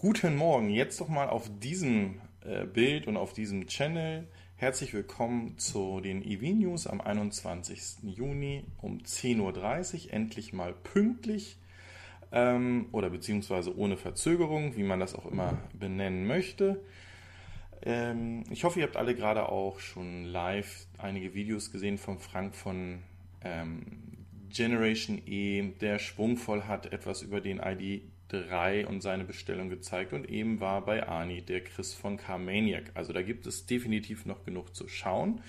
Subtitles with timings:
[0.00, 4.28] Guten Morgen, jetzt doch mal auf diesem äh, Bild und auf diesem Channel.
[4.54, 8.04] Herzlich willkommen zu den EV News am 21.
[8.04, 11.58] Juni um 10.30 Uhr, endlich mal pünktlich
[12.30, 16.80] ähm, oder beziehungsweise ohne Verzögerung, wie man das auch immer benennen möchte.
[17.82, 22.54] Ähm, ich hoffe, ihr habt alle gerade auch schon live einige Videos gesehen von Frank
[22.54, 23.02] von
[23.42, 23.82] ähm,
[24.48, 27.58] Generation E, der schwungvoll hat etwas über den
[28.30, 32.90] ID3 und seine Bestellung gezeigt und eben war bei Ani der Chris von Carmaniac.
[32.94, 35.40] Also da gibt es definitiv noch genug zu schauen.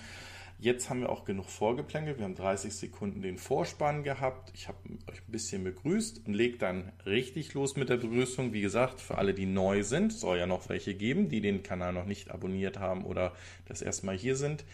[0.58, 2.18] Jetzt haben wir auch genug vorgeplänkelt.
[2.18, 4.52] Wir haben 30 Sekunden den Vorspann gehabt.
[4.54, 4.76] Ich habe
[5.10, 8.52] euch ein bisschen begrüßt und lege dann richtig los mit der Begrüßung.
[8.52, 11.94] Wie gesagt, für alle, die neu sind, soll ja noch welche geben, die den Kanal
[11.94, 13.32] noch nicht abonniert haben oder
[13.68, 14.66] das erstmal hier sind.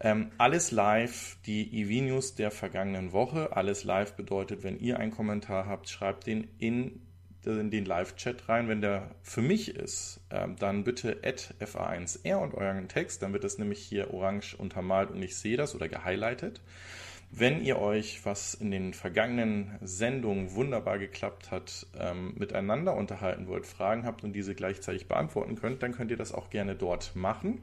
[0.00, 3.56] Ähm, alles live, die EV-News der vergangenen Woche.
[3.56, 7.00] Alles live bedeutet, wenn ihr einen Kommentar habt, schreibt den in,
[7.46, 8.68] in den Live-Chat rein.
[8.68, 13.22] Wenn der für mich ist, ähm, dann bitte fa1r und euren Text.
[13.22, 16.60] Dann wird das nämlich hier orange untermalt und ich sehe das oder gehighlightet.
[17.30, 23.66] Wenn ihr euch, was in den vergangenen Sendungen wunderbar geklappt hat, ähm, miteinander unterhalten wollt,
[23.66, 27.60] Fragen habt und diese gleichzeitig beantworten könnt, dann könnt ihr das auch gerne dort machen.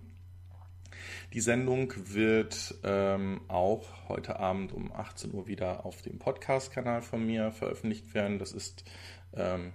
[1.34, 7.25] Die Sendung wird ähm, auch heute Abend um 18 Uhr wieder auf dem Podcast-Kanal von
[7.25, 8.38] mir veröffentlicht werden.
[8.38, 8.84] Das ist
[9.36, 9.73] ähm,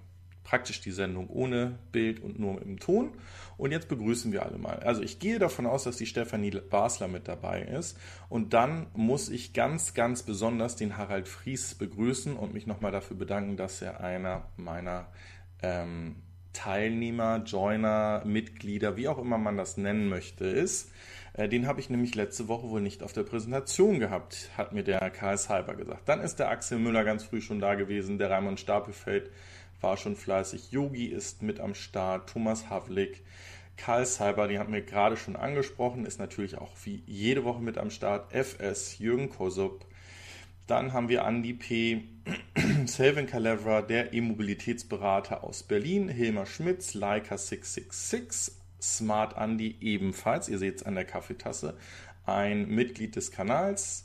[0.48, 3.12] praktisch die Sendung ohne Bild und nur dem Ton.
[3.58, 4.78] Und jetzt begrüßen wir alle mal.
[4.78, 7.98] Also ich gehe davon aus, dass die Stefanie Basler mit dabei ist.
[8.30, 13.16] Und dann muss ich ganz, ganz besonders den Harald Fries begrüßen und mich nochmal dafür
[13.16, 15.08] bedanken, dass er einer meiner
[15.60, 16.16] ähm,
[16.54, 20.90] Teilnehmer, Joiner, Mitglieder, wie auch immer man das nennen möchte, ist.
[21.38, 24.82] Äh, den habe ich nämlich letzte Woche wohl nicht auf der Präsentation gehabt, hat mir
[24.82, 26.08] der Karl Cyber gesagt.
[26.08, 29.30] Dann ist der Axel Müller ganz früh schon da gewesen, der Raimund Stapelfeld
[29.80, 33.22] war schon fleißig, Yogi ist mit am Start, Thomas Havlik,
[33.76, 37.78] Karl Cyber, den hat mir gerade schon angesprochen, ist natürlich auch wie jede Woche mit
[37.78, 39.86] am Start, FS, Jürgen Kosup,
[40.66, 42.02] dann haben wir Andy P.,
[42.86, 50.76] Selvin Calevra, der E-Mobilitätsberater aus Berlin, Hilmar Schmitz, Leica 666, Smart Andy ebenfalls, ihr seht
[50.76, 51.76] es an der Kaffeetasse,
[52.26, 54.04] ein Mitglied des Kanals.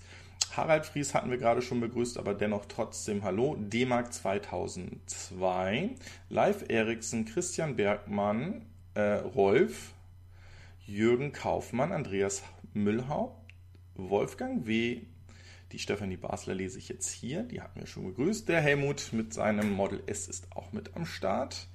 [0.56, 3.56] Harald Fries hatten wir gerade schon begrüßt, aber dennoch trotzdem Hallo.
[3.60, 5.92] D-Mark 2002,
[6.30, 9.94] Live Eriksen, Christian Bergmann, äh, Rolf,
[10.86, 13.54] Jürgen Kaufmann, Andreas Müllhaupt,
[13.96, 15.02] Wolfgang W.,
[15.72, 18.48] die Stefanie Basler lese ich jetzt hier, die hatten wir schon begrüßt.
[18.48, 21.68] Der Helmut mit seinem Model S ist auch mit am Start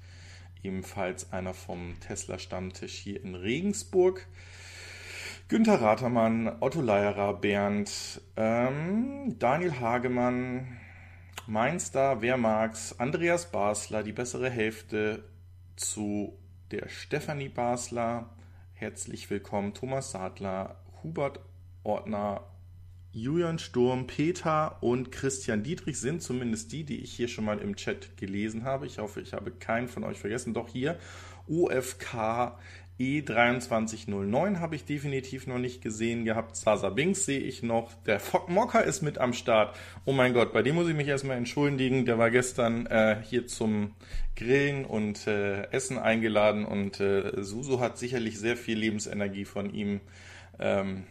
[0.63, 4.27] ebenfalls einer vom Tesla-Stammtisch hier in Regensburg.
[5.47, 10.77] Günter Ratermann, Otto Leierer, Bernd, ähm, Daniel Hagemann,
[11.47, 15.23] Mainstar, wer mag's, Andreas Basler, die bessere Hälfte
[15.75, 16.37] zu
[16.69, 18.29] der Stefanie Basler.
[18.73, 21.39] Herzlich willkommen, Thomas Sadler, Hubert
[21.83, 22.43] Ordner,
[23.11, 27.75] Julian Sturm, Peter und Christian Dietrich sind zumindest die, die ich hier schon mal im
[27.75, 28.85] Chat gelesen habe.
[28.85, 30.53] Ich hoffe, ich habe keinen von euch vergessen.
[30.53, 30.99] Doch hier
[31.47, 32.57] UFK
[32.99, 36.55] E2309 habe ich definitiv noch nicht gesehen gehabt.
[36.55, 37.93] Sasa Binks sehe ich noch.
[38.03, 39.75] Der Fock Mocker ist mit am Start.
[40.05, 42.05] Oh mein Gott, bei dem muss ich mich erstmal entschuldigen.
[42.05, 43.95] Der war gestern äh, hier zum
[44.35, 50.01] Grillen und äh, Essen eingeladen und äh, Suso hat sicherlich sehr viel Lebensenergie von ihm.
[50.59, 51.05] Ähm,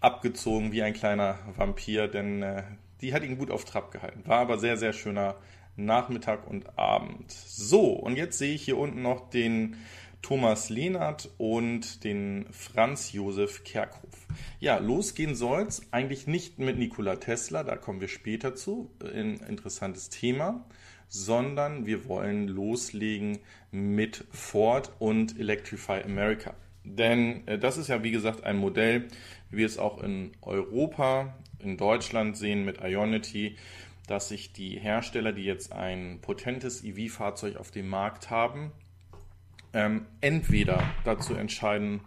[0.00, 2.62] abgezogen wie ein kleiner Vampir, denn äh,
[3.00, 4.22] die hat ihn gut auf Trab gehalten.
[4.26, 5.36] War aber sehr, sehr schöner
[5.76, 7.30] Nachmittag und Abend.
[7.30, 9.76] So, und jetzt sehe ich hier unten noch den
[10.22, 14.26] Thomas Lehnert und den Franz Josef Kerkhoff.
[14.58, 20.08] Ja, losgehen soll's eigentlich nicht mit Nikola Tesla, da kommen wir später zu, ein interessantes
[20.08, 20.64] Thema,
[21.08, 23.38] sondern wir wollen loslegen
[23.70, 26.54] mit Ford und Electrify America.
[26.82, 29.08] Denn äh, das ist ja, wie gesagt, ein Modell,
[29.50, 33.56] wie wir es auch in Europa, in Deutschland sehen mit Ionity,
[34.06, 38.72] dass sich die Hersteller, die jetzt ein potentes EV-Fahrzeug auf dem Markt haben,
[39.72, 42.00] ähm, entweder dazu entscheiden,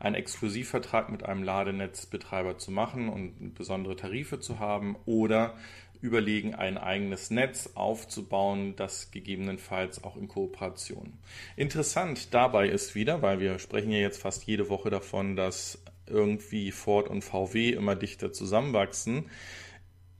[0.00, 5.56] einen Exklusivvertrag mit einem Ladenetzbetreiber zu machen und besondere Tarife zu haben oder
[6.00, 11.18] überlegen, ein eigenes Netz aufzubauen, das gegebenenfalls auch in Kooperation.
[11.56, 16.72] Interessant dabei ist wieder, weil wir sprechen ja jetzt fast jede Woche davon, dass irgendwie
[16.72, 19.30] Ford und VW immer dichter zusammenwachsen.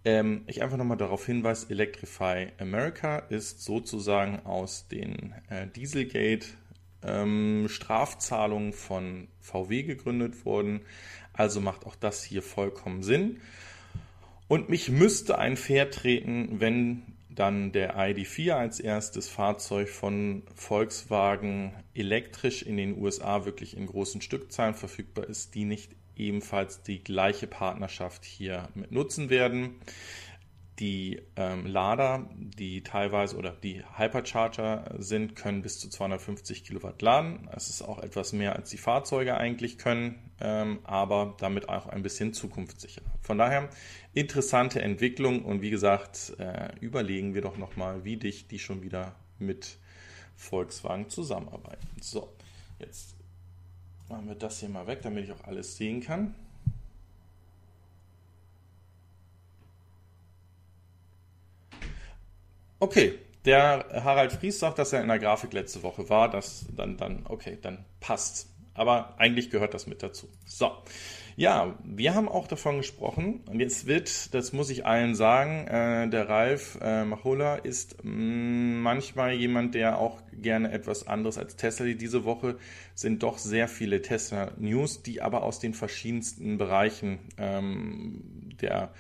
[0.05, 6.47] Ähm, ich einfach nochmal darauf hinweise, Electrify America ist sozusagen aus den äh, Dieselgate
[7.03, 10.81] ähm, Strafzahlungen von VW gegründet worden.
[11.33, 13.41] Also macht auch das hier vollkommen Sinn.
[14.49, 17.03] Und mich müsste ein Pferd treten, wenn
[17.39, 24.21] dann der ID4 als erstes Fahrzeug von Volkswagen elektrisch in den USA wirklich in großen
[24.21, 29.77] Stückzahlen verfügbar ist, die nicht ebenfalls die gleiche Partnerschaft hier mit nutzen werden.
[30.79, 37.49] Die ähm, Lader, die teilweise oder die Hypercharger sind, können bis zu 250 Kilowatt laden.
[37.53, 42.03] Das ist auch etwas mehr als die Fahrzeuge eigentlich können, ähm, aber damit auch ein
[42.03, 43.03] bisschen zukunftssicher.
[43.23, 43.69] Von daher
[44.15, 49.17] interessante Entwicklung und wie gesagt, äh, überlegen wir doch nochmal, wie dicht die schon wieder
[49.41, 49.79] mit
[50.37, 51.89] Volkswagen zusammenarbeiten.
[52.01, 52.33] So,
[52.79, 53.17] jetzt
[54.09, 56.35] machen wir das hier mal weg, damit ich auch alles sehen kann.
[62.81, 66.31] Okay, der Harald Fries sagt, dass er in der Grafik letzte Woche war.
[66.31, 68.49] Das dann, dann, okay, dann passt.
[68.75, 70.29] Aber eigentlich gehört das mit dazu.
[70.47, 70.71] So.
[71.35, 73.45] Ja, wir haben auch davon gesprochen.
[73.47, 78.11] Und jetzt wird, das muss ich allen sagen, äh, der Ralf äh, Machola ist mh,
[78.11, 81.87] mm, manchmal jemand, der auch gerne etwas anderes als Tesla.
[81.87, 82.59] Diese Woche
[82.95, 88.93] sind doch sehr viele Tesla-News, die aber aus den verschiedensten Bereichen ähm, der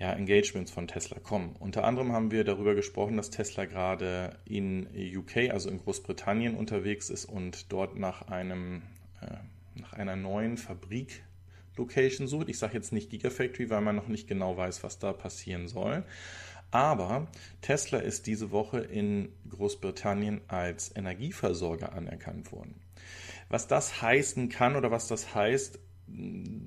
[0.00, 1.54] ja, Engagements von Tesla kommen.
[1.58, 7.10] Unter anderem haben wir darüber gesprochen, dass Tesla gerade in UK, also in Großbritannien, unterwegs
[7.10, 8.82] ist und dort nach einem
[9.20, 9.36] äh,
[9.74, 12.48] nach einer neuen Fabrik-Location sucht.
[12.48, 16.02] Ich sage jetzt nicht Gigafactory, weil man noch nicht genau weiß, was da passieren soll.
[16.70, 17.28] Aber
[17.60, 22.80] Tesla ist diese Woche in Großbritannien als Energieversorger anerkannt worden.
[23.48, 25.78] Was das heißen kann oder was das heißt,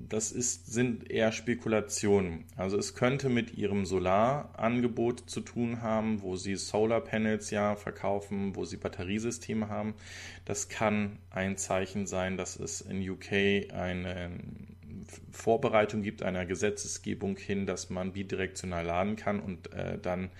[0.08, 2.44] das ist, sind eher Spekulationen.
[2.56, 8.64] Also es könnte mit ihrem Solarangebot zu tun haben, wo sie Solarpanels ja verkaufen, wo
[8.64, 9.94] sie Batteriesysteme haben.
[10.44, 14.30] Das kann ein Zeichen sein, dass es in UK eine
[15.30, 20.30] Vorbereitung gibt, einer Gesetzesgebung hin, dass man bidirektional laden kann und äh, dann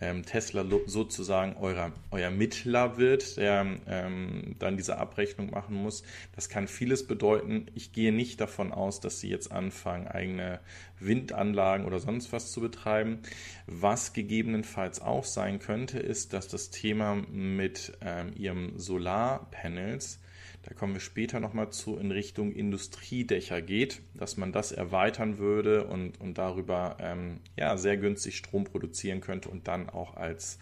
[0.00, 6.02] ähm, Tesla sozusagen euer, euer Mittler wird, der ähm, dann diese Abrechnung machen muss.
[6.34, 7.66] Das kann vieles bedeuten.
[7.74, 10.60] Ich gehe nicht davon aus, dass sie jetzt anfangen, eigene
[10.98, 13.20] Windanlagen oder sonst was zu betreiben.
[13.66, 20.18] Was gegebenenfalls auch sein könnte, ist, dass das Thema mit ähm, ihrem Solarpanels
[20.62, 25.86] da kommen wir später nochmal zu, in Richtung Industriedächer geht, dass man das erweitern würde
[25.86, 30.58] und, und darüber ähm, ja, sehr günstig Strom produzieren könnte und dann auch als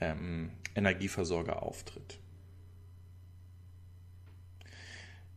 [0.00, 2.18] ähm, Energieversorger auftritt.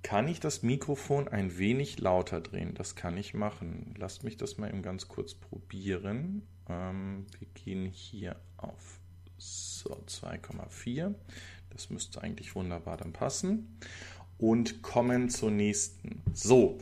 [0.03, 2.73] Kann ich das Mikrofon ein wenig lauter drehen?
[2.75, 3.93] Das kann ich machen.
[3.97, 6.43] Lasst mich das mal eben ganz kurz probieren.
[6.69, 9.01] Ähm, wir gehen hier auf
[9.37, 11.13] so 2,4.
[11.77, 13.77] Das müsste eigentlich wunderbar dann passen.
[14.39, 16.23] Und kommen zur nächsten.
[16.33, 16.79] So,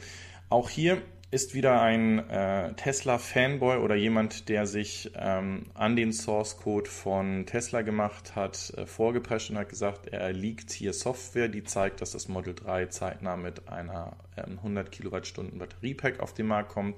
[0.50, 1.01] auch hier
[1.31, 7.45] ist wieder ein äh, Tesla-Fanboy oder jemand, der sich ähm, an den Source Code von
[7.45, 12.12] Tesla gemacht hat, äh, vorgeprescht und hat gesagt, er liegt hier Software, die zeigt, dass
[12.12, 16.95] das Model 3 zeitnah mit einer ähm, 100 Kilowattstunden Batteriepack auf den Markt kommt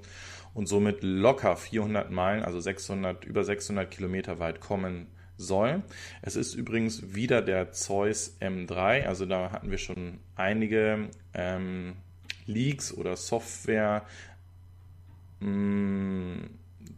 [0.54, 5.82] und somit locker 400 Meilen, also 600, über 600 Kilometer weit kommen soll.
[6.20, 11.94] Es ist übrigens wieder der Zeus M3, also da hatten wir schon einige ähm,
[12.46, 14.04] Leaks oder Software
[15.40, 16.40] mm,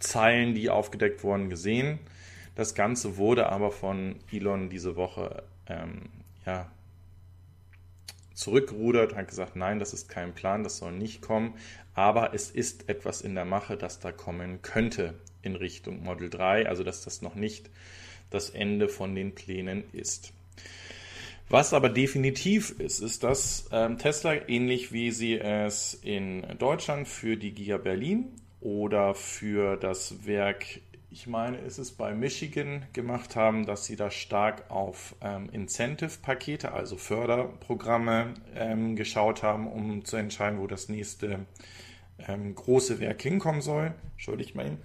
[0.00, 1.98] Zeilen, die aufgedeckt wurden, gesehen.
[2.54, 6.08] Das Ganze wurde aber von Elon diese Woche ähm,
[6.46, 6.70] ja,
[8.34, 11.54] zurückgerudert, hat gesagt, nein, das ist kein Plan, das soll nicht kommen,
[11.94, 16.66] aber es ist etwas in der Mache, das da kommen könnte in Richtung Model 3,
[16.66, 17.70] also dass das noch nicht
[18.30, 20.32] das Ende von den Plänen ist.
[21.50, 27.36] Was aber definitiv ist, ist, dass ähm, Tesla, ähnlich wie sie es in Deutschland für
[27.36, 28.28] die Giga Berlin
[28.60, 30.64] oder für das Werk,
[31.10, 36.70] ich meine, ist es bei Michigan gemacht haben, dass sie da stark auf ähm, Incentive-Pakete,
[36.70, 41.46] also Förderprogramme ähm, geschaut haben, um zu entscheiden, wo das nächste
[42.28, 43.92] ähm, große Werk hinkommen soll.
[44.12, 44.78] Entschuldigt mal.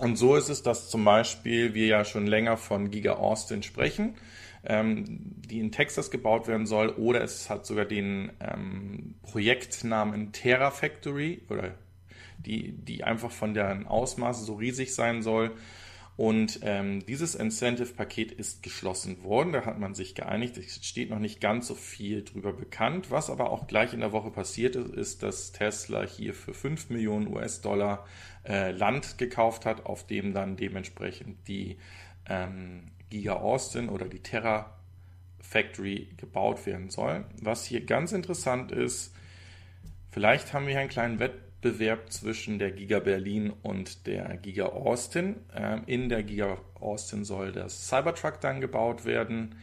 [0.00, 4.14] Und so ist es, dass zum Beispiel wir ja schon länger von Giga Austin sprechen,
[4.64, 10.70] ähm, die in Texas gebaut werden soll, oder es hat sogar den ähm, Projektnamen Terra
[10.70, 11.74] Factory oder
[12.38, 15.50] die, die einfach von deren Ausmaße so riesig sein soll.
[16.16, 19.52] Und ähm, dieses Incentive-Paket ist geschlossen worden.
[19.52, 20.58] Da hat man sich geeinigt.
[20.58, 23.10] Es steht noch nicht ganz so viel drüber bekannt.
[23.10, 26.90] Was aber auch gleich in der Woche passiert ist, ist, dass Tesla hier für 5
[26.90, 28.06] Millionen US-Dollar
[28.44, 31.78] äh, Land gekauft hat, auf dem dann dementsprechend die
[32.28, 34.76] ähm, Giga Austin oder die Terra
[35.40, 37.24] Factory gebaut werden soll.
[37.40, 39.14] Was hier ganz interessant ist,
[40.10, 45.36] vielleicht haben wir hier einen kleinen Wettbewerb zwischen der Giga Berlin und der Giga Austin.
[45.54, 49.56] Ähm, in der Giga Austin soll das Cybertruck dann gebaut werden.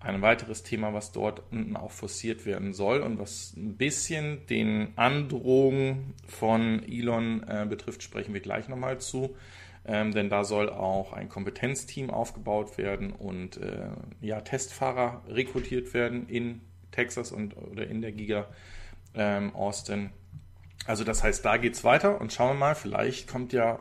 [0.00, 4.92] Ein weiteres Thema, was dort unten auch forciert werden soll und was ein bisschen den
[4.96, 9.36] Androhungen von Elon äh, betrifft, sprechen wir gleich nochmal zu.
[9.84, 13.88] Ähm, denn da soll auch ein Kompetenzteam aufgebaut werden und äh,
[14.20, 18.46] ja, Testfahrer rekrutiert werden in Texas und oder in der Giga
[19.14, 20.10] ähm, Austin.
[20.86, 23.78] Also das heißt, da geht es weiter und schauen wir mal, vielleicht kommt ja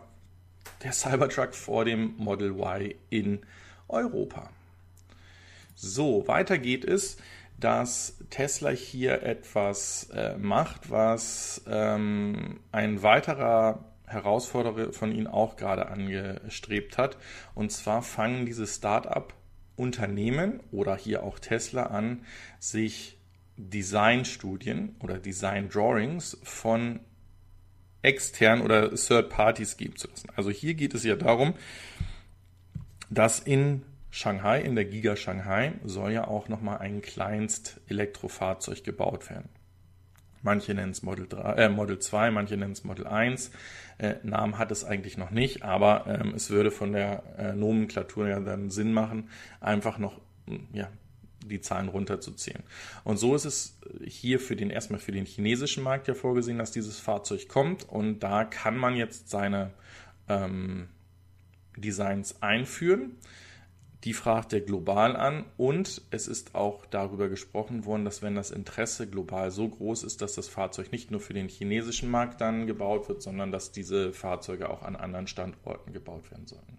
[0.83, 3.39] der Cybertruck vor dem Model Y in
[3.87, 4.49] Europa.
[5.79, 7.17] So, weiter geht es,
[7.59, 15.89] dass Tesla hier etwas äh, macht, was ähm, ein weiterer Herausforderer von Ihnen auch gerade
[15.89, 17.17] angestrebt hat.
[17.53, 22.25] Und zwar fangen diese Start-up-Unternehmen oder hier auch Tesla an,
[22.57, 23.19] sich
[23.57, 27.01] Designstudien oder Design Drawings von
[28.01, 30.29] externen oder Third Parties geben zu lassen.
[30.35, 31.53] Also hier geht es ja darum,
[33.11, 39.49] dass in Shanghai, in der Giga Shanghai, soll ja auch nochmal ein Kleinst-Elektrofahrzeug gebaut werden.
[40.41, 43.51] Manche nennen es Model, 3, äh, Model 2, manche nennen es Model 1.
[43.97, 48.27] Äh, Namen hat es eigentlich noch nicht, aber ähm, es würde von der äh, Nomenklatur
[48.27, 50.21] ja dann Sinn machen, einfach noch
[50.71, 50.89] ja,
[51.43, 52.63] die Zahlen runterzuziehen.
[53.03, 56.71] Und so ist es hier für den erstmal für den chinesischen Markt ja vorgesehen, dass
[56.71, 59.71] dieses Fahrzeug kommt und da kann man jetzt seine
[60.29, 60.87] ähm,
[61.75, 63.17] Designs einführen.
[64.03, 68.51] Die fragt er global an und es ist auch darüber gesprochen worden, dass wenn das
[68.51, 72.67] Interesse global so groß ist, dass das Fahrzeug nicht nur für den chinesischen Markt dann
[72.67, 76.77] gebaut wird, sondern dass diese Fahrzeuge auch an anderen Standorten gebaut werden sollen.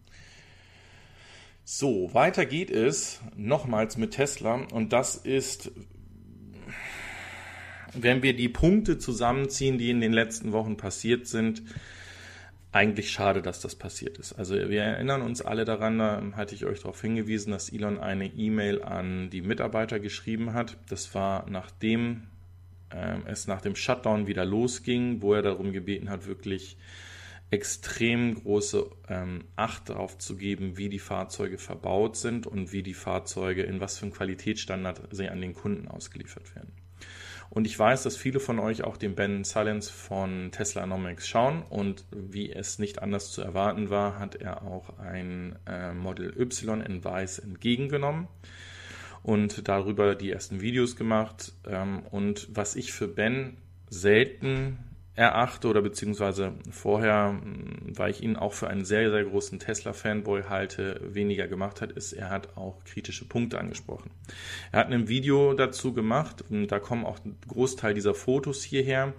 [1.65, 5.73] So, weiter geht es nochmals mit Tesla und das ist,
[7.95, 11.63] wenn wir die Punkte zusammenziehen, die in den letzten Wochen passiert sind,
[12.71, 14.35] eigentlich schade, dass das passiert ist.
[14.35, 18.27] Also wir erinnern uns alle daran, da hatte ich euch darauf hingewiesen, dass Elon eine
[18.27, 20.77] E-Mail an die Mitarbeiter geschrieben hat.
[20.89, 22.29] Das war nachdem
[22.91, 26.77] äh, es nach dem Shutdown wieder losging, wo er darum gebeten hat, wirklich
[27.51, 32.95] extrem große ähm, Acht darauf zu geben, wie die Fahrzeuge verbaut sind und wie die
[32.95, 36.73] Fahrzeuge, in was für einem Qualitätsstandard sie an den Kunden ausgeliefert werden.
[37.50, 41.62] Und ich weiß, dass viele von euch auch den Ben Silence von Tesla Nomics schauen
[41.62, 46.81] und wie es nicht anders zu erwarten war, hat er auch ein äh, Model Y
[46.83, 48.28] in weiß entgegengenommen
[49.23, 51.52] und darüber die ersten Videos gemacht.
[51.67, 53.57] Ähm, und was ich für Ben
[53.88, 54.78] selten
[55.19, 60.45] erachte oder beziehungsweise vorher, hm, weil ich ihn auch für einen sehr, sehr großen Tesla-Fanboy
[60.49, 64.11] halte, weniger gemacht hat, ist, er hat auch kritische Punkte angesprochen.
[64.71, 69.13] Er hat ein Video dazu gemacht, da kommen auch ein Großteil dieser Fotos hierher,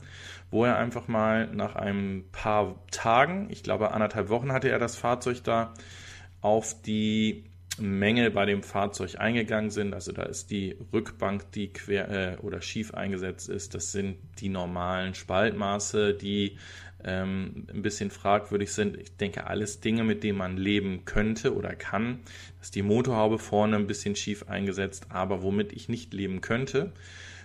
[0.52, 4.96] wo er einfach mal nach ein paar Tagen, ich glaube anderthalb Wochen hatte er das
[4.96, 5.74] Fahrzeug da,
[6.42, 7.44] auf die
[7.80, 9.94] Mängel bei dem Fahrzeug eingegangen sind.
[9.94, 13.76] Also da ist die Rückbank, die quer äh, oder schief eingesetzt ist.
[13.76, 16.58] Das sind die normalen Spaltmaße, die
[17.04, 18.98] ähm, ein bisschen fragwürdig sind.
[18.98, 22.20] Ich denke, alles Dinge, mit denen man leben könnte oder kann.
[22.58, 26.92] Das ist die Motorhaube vorne ein bisschen schief eingesetzt, aber womit ich nicht leben könnte,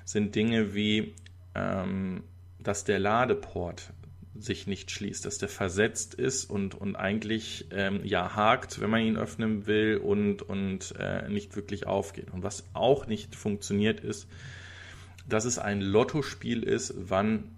[0.05, 1.15] sind Dinge wie
[1.55, 2.25] ähm,
[2.59, 3.93] dass der Ladeport
[4.37, 9.03] sich nicht schließt, dass der versetzt ist und, und eigentlich ähm, ja hakt, wenn man
[9.03, 12.33] ihn öffnen will und, und äh, nicht wirklich aufgeht.
[12.33, 14.29] Und was auch nicht funktioniert ist,
[15.29, 17.51] dass es ein Lottospiel ist, wann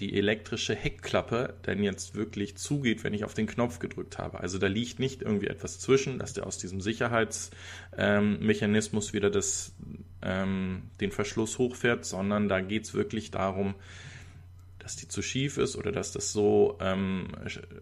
[0.00, 4.40] die elektrische Heckklappe denn jetzt wirklich zugeht, wenn ich auf den Knopf gedrückt habe.
[4.40, 9.72] Also da liegt nicht irgendwie etwas zwischen, dass der aus diesem Sicherheitsmechanismus ähm, wieder das,
[10.22, 13.74] ähm, den Verschluss hochfährt, sondern da geht es wirklich darum,
[14.88, 17.28] dass die zu schief ist oder dass das so ähm,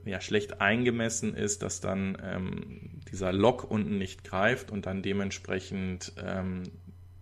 [0.04, 6.12] ja, schlecht eingemessen ist, dass dann ähm, dieser Lock unten nicht greift und dann dementsprechend
[6.20, 6.64] ähm,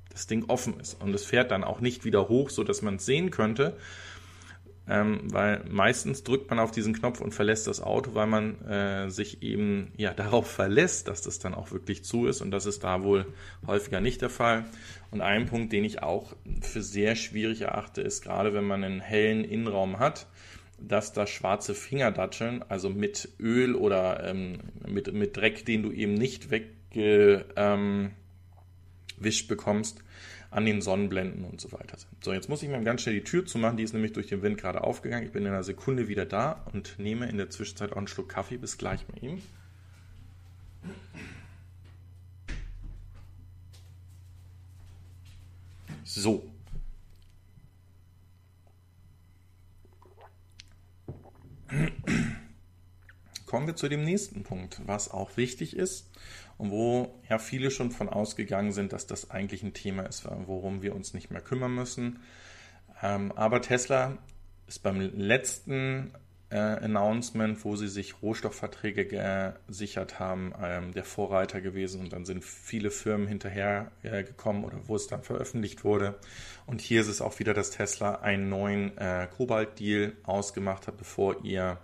[0.08, 0.94] das Ding offen ist.
[1.02, 3.76] Und es fährt dann auch nicht wieder hoch, so dass man es sehen könnte,
[4.86, 9.10] ähm, weil meistens drückt man auf diesen Knopf und verlässt das Auto, weil man äh,
[9.10, 12.84] sich eben ja darauf verlässt, dass das dann auch wirklich zu ist und das ist
[12.84, 13.26] da wohl
[13.66, 14.64] häufiger nicht der Fall.
[15.10, 19.00] Und ein Punkt, den ich auch für sehr schwierig erachte, ist gerade wenn man einen
[19.00, 20.26] hellen Innenraum hat,
[20.78, 26.14] dass da schwarze Fingerdatscheln, also mit Öl oder ähm, mit, mit Dreck, den du eben
[26.14, 28.10] nicht weggewischt ähm,
[29.48, 30.04] bekommst,
[30.54, 32.22] an den Sonnenblenden und so weiter sind.
[32.22, 34.42] So, jetzt muss ich mir ganz schnell die Tür zumachen, die ist nämlich durch den
[34.42, 35.26] Wind gerade aufgegangen.
[35.26, 38.28] Ich bin in einer Sekunde wieder da und nehme in der Zwischenzeit auch einen Schluck
[38.28, 38.56] Kaffee.
[38.56, 39.42] Bis gleich mal eben.
[46.04, 46.48] So.
[53.46, 56.08] Kommen wir zu dem nächsten Punkt, was auch wichtig ist
[56.70, 60.94] wo ja viele schon von ausgegangen sind, dass das eigentlich ein Thema ist, worum wir
[60.94, 62.20] uns nicht mehr kümmern müssen.
[63.02, 64.18] Ähm, aber Tesla
[64.66, 66.12] ist beim letzten
[66.50, 72.44] äh, Announcement, wo sie sich Rohstoffverträge gesichert haben, ähm, der Vorreiter gewesen und dann sind
[72.44, 76.18] viele Firmen hinterher äh, gekommen oder wo es dann veröffentlicht wurde.
[76.66, 81.44] Und hier ist es auch wieder, dass Tesla einen neuen äh, Kobalt-Deal ausgemacht hat, bevor
[81.44, 81.78] ihr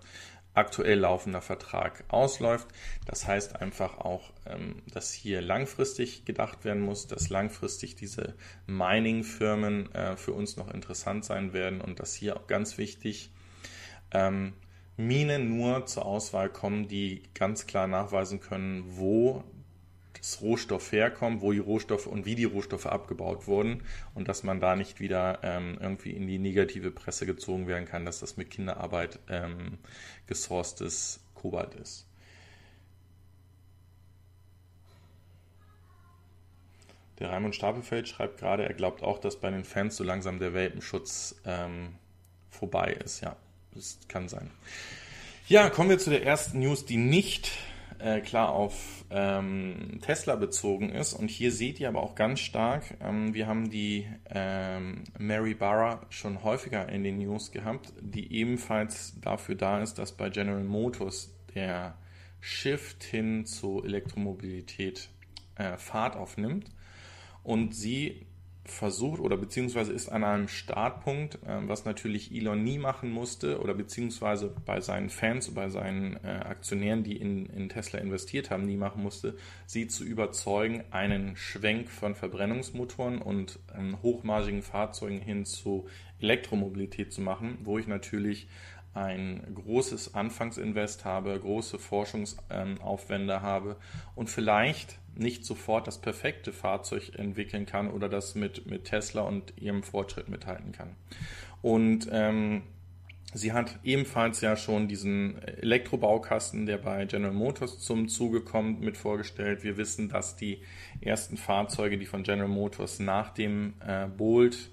[0.54, 2.69] aktuell laufender Vertrag ausläuft.
[3.07, 8.35] Das heißt einfach auch, ähm, dass hier langfristig gedacht werden muss, dass langfristig diese
[8.66, 13.30] Mining-Firmen äh, für uns noch interessant sein werden und dass hier auch ganz wichtig
[14.12, 14.54] ähm,
[14.97, 19.45] Minen nur zur Auswahl kommen, die ganz klar nachweisen können, wo
[20.19, 23.83] das Rohstoff herkommt, wo die Rohstoffe und wie die Rohstoffe abgebaut wurden
[24.14, 28.05] und dass man da nicht wieder ähm, irgendwie in die negative Presse gezogen werden kann,
[28.05, 29.79] dass das mit Kinderarbeit ähm,
[30.26, 32.07] gesourcetes Kobalt ist.
[37.19, 40.55] Der Raimund Stapelfeld schreibt gerade, er glaubt auch, dass bei den Fans so langsam der
[40.55, 41.95] Welpenschutz ähm,
[42.49, 43.21] vorbei ist.
[43.21, 43.37] Ja,
[43.75, 44.50] das kann sein.
[45.47, 47.50] Ja, kommen wir zu der ersten News, die nicht
[48.02, 51.12] äh, klar auf ähm, Tesla bezogen ist.
[51.12, 56.00] Und hier seht ihr aber auch ganz stark, ähm, wir haben die ähm, Mary Barra
[56.11, 61.35] schon häufiger in den News gehabt, die ebenfalls dafür da ist, dass bei General Motors
[61.54, 61.99] der
[62.40, 65.11] Shift hin zu Elektromobilität
[65.57, 66.71] äh, Fahrt aufnimmt.
[67.42, 68.26] Und sie
[68.64, 73.75] versucht oder beziehungsweise ist an einem Startpunkt, äh, was natürlich Elon nie machen musste oder
[73.75, 78.76] beziehungsweise bei seinen Fans, bei seinen äh, Aktionären, die in, in Tesla investiert haben, nie
[78.76, 79.37] machen musste,
[79.67, 85.87] sie zu überzeugen, einen Schwenk von Verbrennungsmotoren und ähm, hochmargigen Fahrzeugen hin zu
[86.21, 88.47] Elektromobilität zu machen, wo ich natürlich
[88.93, 93.76] ein großes Anfangsinvest habe, große Forschungsaufwände ähm, habe
[94.14, 99.52] und vielleicht nicht sofort das perfekte Fahrzeug entwickeln kann oder das mit, mit Tesla und
[99.57, 100.96] ihrem Fortschritt mithalten kann.
[101.62, 102.62] Und ähm,
[103.35, 108.96] sie hat ebenfalls ja schon diesen Elektrobaukasten, der bei General Motors zum Zuge kommt, mit
[108.96, 109.62] vorgestellt.
[109.62, 110.62] Wir wissen, dass die
[111.01, 114.70] ersten Fahrzeuge, die von General Motors nach dem äh, Bolt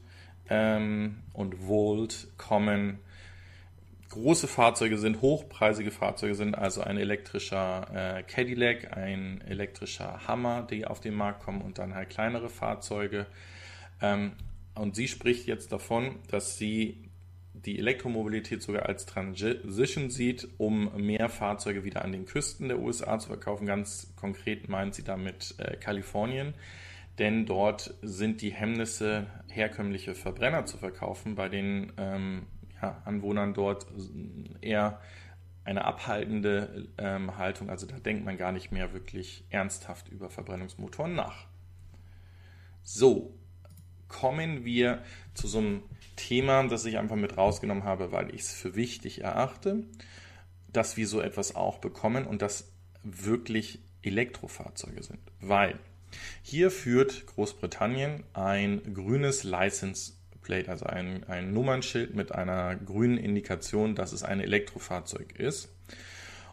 [0.49, 2.99] ähm, und Volt kommen,
[4.09, 10.85] große Fahrzeuge sind, hochpreisige Fahrzeuge sind, also ein elektrischer äh, Cadillac, ein elektrischer Hammer, die
[10.85, 13.27] auf den Markt kommen und dann halt kleinere Fahrzeuge.
[14.01, 14.33] Ähm,
[14.75, 17.07] und sie spricht jetzt davon, dass sie
[17.53, 23.19] die Elektromobilität sogar als Transition sieht, um mehr Fahrzeuge wieder an den Küsten der USA
[23.19, 23.65] zu verkaufen.
[23.65, 26.53] Ganz konkret meint sie damit äh, Kalifornien,
[27.19, 32.45] denn dort sind die Hemmnisse, herkömmliche Verbrenner zu verkaufen, bei den ähm,
[32.81, 33.87] ja, Anwohnern dort
[34.61, 34.99] eher
[35.63, 37.69] eine abhaltende ähm, Haltung.
[37.69, 41.45] Also da denkt man gar nicht mehr wirklich ernsthaft über Verbrennungsmotoren nach.
[42.83, 43.33] So,
[44.07, 45.01] kommen wir
[45.33, 45.83] zu so einem
[46.15, 49.83] Thema, das ich einfach mit rausgenommen habe, weil ich es für wichtig erachte,
[50.71, 52.71] dass wir so etwas auch bekommen und das
[53.03, 55.19] wirklich Elektrofahrzeuge sind.
[55.41, 55.79] Weil
[56.41, 60.13] hier führt Großbritannien ein grünes License
[60.47, 65.69] Plate, also ein, ein Nummernschild mit einer grünen Indikation, dass es ein Elektrofahrzeug ist.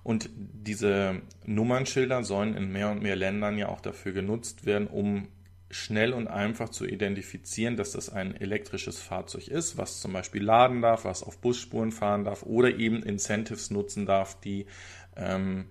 [0.02, 5.28] Und diese Nummernschilder sollen in mehr und mehr Ländern ja auch dafür genutzt werden, um
[5.70, 10.82] schnell und einfach zu identifizieren, dass das ein elektrisches Fahrzeug ist, was zum Beispiel laden
[10.82, 14.66] darf, was auf Busspuren fahren darf oder eben Incentives nutzen darf, die
[15.16, 15.66] ähm,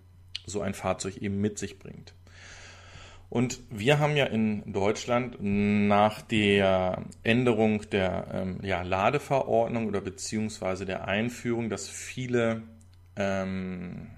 [0.46, 2.14] so ein Fahrzeug eben mit sich bringt.
[3.34, 10.86] Und wir haben ja in Deutschland nach der Änderung der ähm, ja, Ladeverordnung oder beziehungsweise
[10.86, 12.62] der Einführung, dass viele,
[13.16, 14.12] ähm,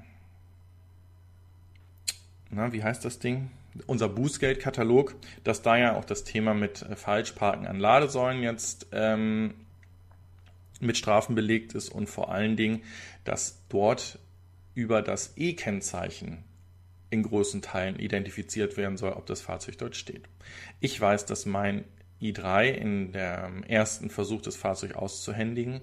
[2.50, 3.52] na, wie heißt das Ding?
[3.88, 9.54] Unser Bußgeldkatalog, dass da ja auch das Thema mit äh, Falschparken an Ladesäulen jetzt ähm,
[10.82, 12.82] mit Strafen belegt ist und vor allen Dingen,
[13.24, 14.20] dass dort
[14.74, 16.44] über das E-Kennzeichen
[17.16, 20.28] in großen Teilen identifiziert werden soll, ob das Fahrzeug dort steht.
[20.80, 21.86] Ich weiß, dass mein
[22.22, 25.82] i3 in dem ersten Versuch, das Fahrzeug auszuhändigen,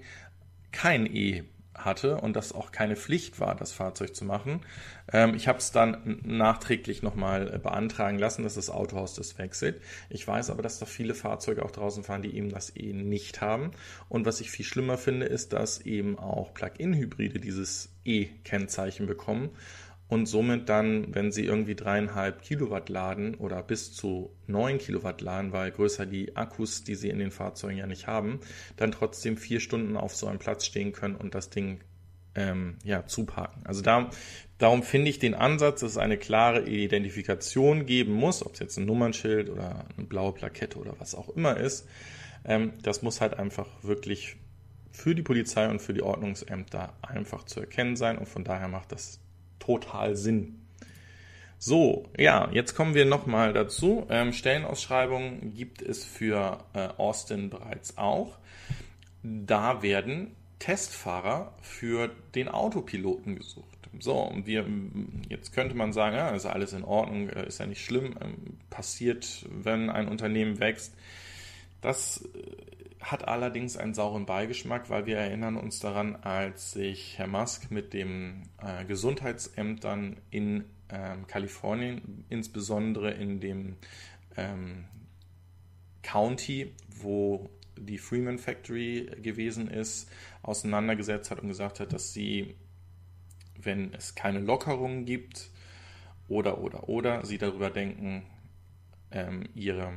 [0.71, 1.43] kein E
[1.75, 4.61] hatte und das auch keine Pflicht war, das Fahrzeug zu machen.
[5.11, 9.81] Ähm, ich habe es dann nachträglich nochmal beantragen lassen, dass das Autohaus das wechselt.
[10.09, 13.41] Ich weiß aber, dass da viele Fahrzeuge auch draußen fahren, die eben das E nicht
[13.41, 13.71] haben.
[14.07, 19.49] Und was ich viel schlimmer finde, ist, dass eben auch Plug-in-Hybride dieses E-Kennzeichen bekommen
[20.13, 25.51] und somit dann, wenn sie irgendwie dreieinhalb Kilowatt laden oder bis zu neun Kilowatt laden,
[25.51, 28.39] weil größer die Akkus, die sie in den Fahrzeugen ja nicht haben,
[28.77, 31.79] dann trotzdem vier Stunden auf so einem Platz stehen können und das Ding
[32.35, 33.65] ähm, ja, zuparken.
[33.65, 34.11] Also da,
[34.59, 38.77] darum finde ich den Ansatz, dass es eine klare Identifikation geben muss, ob es jetzt
[38.77, 41.87] ein Nummernschild oder eine blaue Plakette oder was auch immer ist.
[42.45, 44.35] Ähm, das muss halt einfach wirklich
[44.91, 48.91] für die Polizei und für die Ordnungsämter einfach zu erkennen sein und von daher macht
[48.91, 49.22] das
[49.65, 50.59] total Sinn.
[51.59, 54.05] So, ja, jetzt kommen wir nochmal dazu.
[54.09, 58.37] Ähm, Stellenausschreibungen gibt es für äh, Austin bereits auch.
[59.23, 63.67] Da werden Testfahrer für den Autopiloten gesucht.
[63.99, 64.65] So, wir,
[65.29, 68.57] jetzt könnte man sagen, ja, ist alles in Ordnung, äh, ist ja nicht schlimm, ähm,
[68.69, 70.93] passiert, wenn ein Unternehmen wächst.
[71.79, 77.27] Das äh, hat allerdings einen sauren Beigeschmack, weil wir erinnern uns daran, als sich Herr
[77.27, 83.75] Musk mit den äh, Gesundheitsämtern in ähm, Kalifornien, insbesondere in dem
[84.37, 84.85] ähm,
[86.01, 90.09] County, wo die Freeman Factory gewesen ist,
[90.41, 92.55] auseinandergesetzt hat und gesagt hat, dass sie,
[93.59, 95.49] wenn es keine Lockerungen gibt
[96.29, 98.23] oder, oder, oder, sie darüber denken,
[99.11, 99.91] ähm, ihre,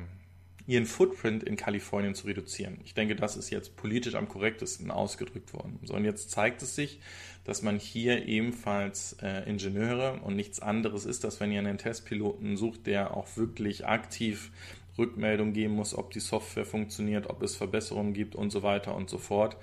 [0.67, 2.79] ihren Footprint in Kalifornien zu reduzieren.
[2.85, 5.79] Ich denke, das ist jetzt politisch am korrektesten ausgedrückt worden.
[5.85, 7.01] So, und jetzt zeigt es sich,
[7.45, 12.57] dass man hier ebenfalls äh, Ingenieure und nichts anderes ist, dass wenn ihr einen Testpiloten
[12.57, 14.51] sucht, der auch wirklich aktiv
[14.99, 19.09] Rückmeldung geben muss, ob die Software funktioniert, ob es Verbesserungen gibt und so weiter und
[19.09, 19.57] so fort,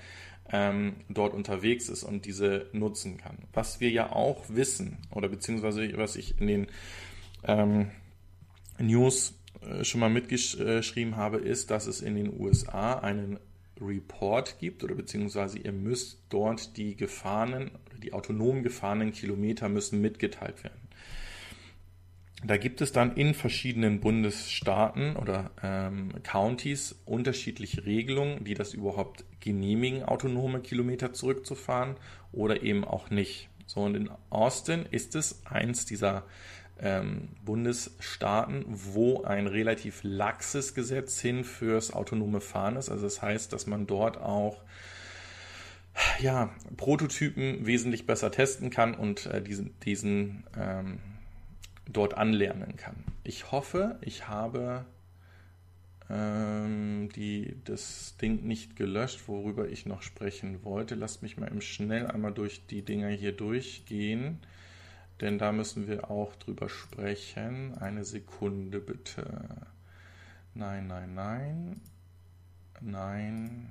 [0.52, 3.38] ähm, dort unterwegs ist und diese nutzen kann.
[3.52, 6.68] Was wir ja auch wissen, oder beziehungsweise was ich in den
[7.46, 7.92] ähm,
[8.80, 9.34] News
[9.84, 13.40] schon mal mitgeschrieben habe, ist, dass es in den USA einen
[13.80, 17.72] Report gibt oder beziehungsweise ihr müsst dort die gefahrenen,
[18.02, 20.84] die autonom gefahrenen Kilometer müssen mitgeteilt werden.
[22.46, 29.24] Da gibt es dann in verschiedenen Bundesstaaten oder ähm, Counties unterschiedliche Regelungen, die das überhaupt
[29.40, 31.96] genehmigen, autonome Kilometer zurückzufahren
[32.34, 33.48] oder eben auch nicht.
[33.66, 36.24] So, und in Austin ist es eins dieser
[36.80, 42.90] ähm, Bundesstaaten, wo ein relativ laxes Gesetz hin fürs autonome Fahren ist.
[42.90, 44.62] Also das heißt, dass man dort auch
[46.20, 51.00] ja, Prototypen wesentlich besser testen kann und äh, diesen, diesen ähm,
[51.92, 52.96] dort anlernen kann.
[53.24, 54.86] Ich hoffe, ich habe
[56.10, 60.96] ähm, die, das Ding nicht gelöscht, worüber ich noch sprechen wollte.
[60.96, 64.40] Lasst mich mal im schnell einmal durch die Dinger hier durchgehen,
[65.24, 67.78] denn da müssen wir auch drüber sprechen.
[67.78, 69.26] Eine Sekunde bitte.
[70.54, 71.82] Nein, nein, nein.
[72.82, 73.70] Nein.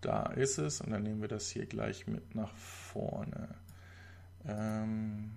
[0.00, 3.48] Da ist es und dann nehmen wir das hier gleich mit nach vorne.
[4.46, 5.32] Ähm,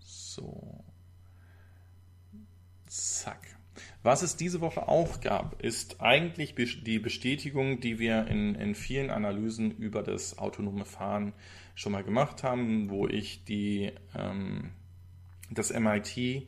[0.00, 0.82] so.
[2.86, 3.61] Zack.
[4.02, 9.10] Was es diese Woche auch gab, ist eigentlich die Bestätigung, die wir in, in vielen
[9.10, 11.32] Analysen über das autonome Fahren
[11.74, 14.70] schon mal gemacht haben, wo ich die, ähm,
[15.50, 16.46] das MIT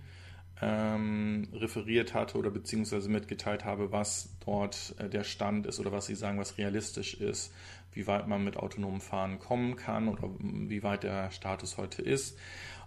[0.60, 6.06] ähm, referiert hatte oder beziehungsweise mitgeteilt habe, was dort äh, der Stand ist oder was
[6.06, 7.52] sie sagen, was realistisch ist,
[7.92, 12.38] wie weit man mit autonomem Fahren kommen kann oder wie weit der Status heute ist.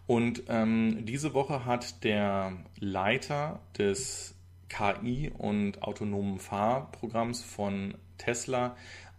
[0.08, 4.36] Und ähm, diese Woche hat der Leiter des
[4.70, 8.76] KI und autonomen Fahrprogramms von Tesla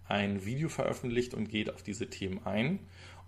[0.08, 2.80] ein Video veröffentlicht und geht auf diese Themen ein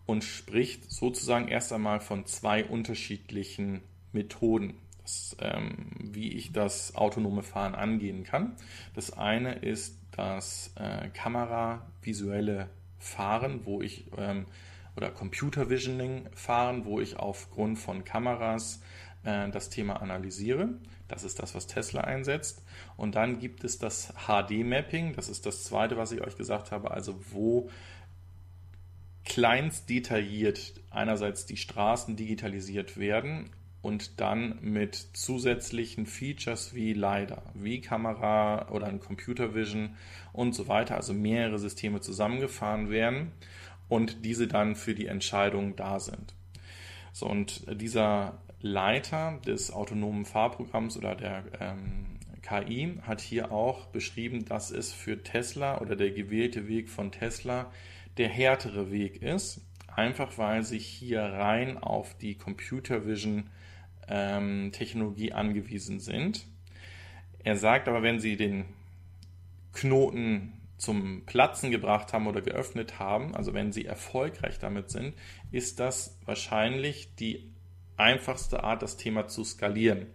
[0.07, 7.43] und spricht sozusagen erst einmal von zwei unterschiedlichen Methoden, das, ähm, wie ich das autonome
[7.43, 8.57] Fahren angehen kann.
[8.95, 14.47] Das eine ist das äh, kameravisuelle Fahren, wo ich ähm,
[14.97, 18.81] oder Computer Visioning fahren, wo ich aufgrund von Kameras
[19.25, 20.71] äh, das Thema analysiere.
[21.09, 22.63] Das ist das, was Tesla einsetzt.
[22.97, 25.15] Und dann gibt es das HD-Mapping.
[25.15, 26.91] Das ist das zweite, was ich euch gesagt habe.
[26.93, 27.69] Also wo
[29.25, 33.51] kleinst detailliert einerseits die Straßen digitalisiert werden
[33.83, 39.97] und dann mit zusätzlichen Features wie LiDAR, wie Kamera oder ein Computer Vision
[40.33, 43.33] und so weiter, also mehrere Systeme zusammengefahren werden
[43.91, 46.35] und diese dann für die Entscheidung da sind.
[47.13, 54.45] So, und dieser Leiter des autonomen Fahrprogramms oder der ähm, KI hat hier auch beschrieben,
[54.45, 57.71] dass es für Tesla oder der gewählte Weg von Tesla
[58.17, 59.61] der härtere Weg ist,
[59.95, 63.51] einfach weil sie hier rein auf die Computer Vision
[64.09, 66.47] ähm, Technologie angewiesen sind.
[67.43, 68.67] Er sagt aber, wenn sie den
[69.73, 75.15] Knoten zum Platzen gebracht haben oder geöffnet haben, also wenn sie erfolgreich damit sind,
[75.53, 77.53] ist das wahrscheinlich die
[77.97, 80.07] einfachste Art, das Thema zu skalieren,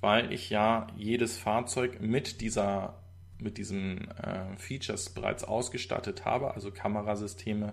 [0.00, 2.96] weil ich ja jedes Fahrzeug mit dieser
[3.38, 7.72] mit diesen äh, Features bereits ausgestattet habe, also Kamerasysteme,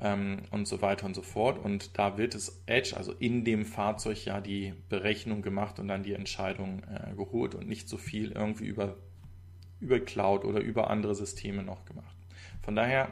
[0.00, 1.58] ähm, und so weiter und so fort.
[1.58, 6.02] Und da wird es Edge, also in dem Fahrzeug ja die Berechnung gemacht und dann
[6.02, 8.96] die Entscheidung äh, geholt und nicht so viel irgendwie über,
[9.80, 12.16] über Cloud oder über andere Systeme noch gemacht.
[12.62, 13.10] Von daher,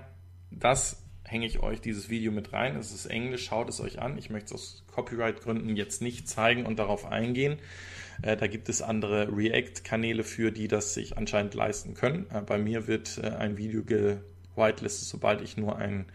[0.51, 2.77] das hänge ich euch dieses Video mit rein.
[2.77, 4.17] Es ist Englisch, schaut es euch an.
[4.19, 7.59] Ich möchte es aus Copyright-Gründen jetzt nicht zeigen und darauf eingehen.
[8.23, 12.27] Äh, da gibt es andere React-Kanäle für, die das sich anscheinend leisten können.
[12.31, 16.07] Äh, bei mir wird äh, ein Video gewitelistet, sobald ich nur ein,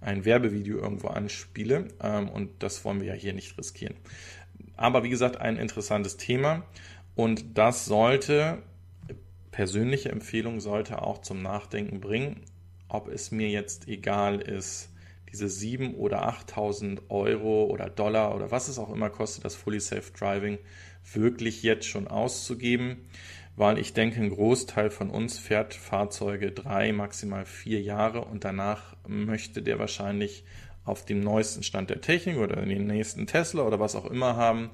[0.00, 1.88] ein Werbevideo irgendwo anspiele.
[2.02, 3.94] Ähm, und das wollen wir ja hier nicht riskieren.
[4.76, 6.64] Aber wie gesagt, ein interessantes Thema.
[7.14, 8.62] Und das sollte,
[9.56, 12.42] persönliche Empfehlung sollte auch zum Nachdenken bringen
[12.88, 14.90] ob es mir jetzt egal ist,
[15.32, 19.80] diese 7.000 oder 8.000 Euro oder Dollar oder was es auch immer kostet, das Fully
[19.80, 20.58] Safe Driving
[21.12, 23.08] wirklich jetzt schon auszugeben,
[23.56, 28.96] weil ich denke, ein Großteil von uns fährt Fahrzeuge drei, maximal vier Jahre und danach
[29.06, 30.44] möchte der wahrscheinlich
[30.84, 34.70] auf dem neuesten Stand der Technik oder den nächsten Tesla oder was auch immer haben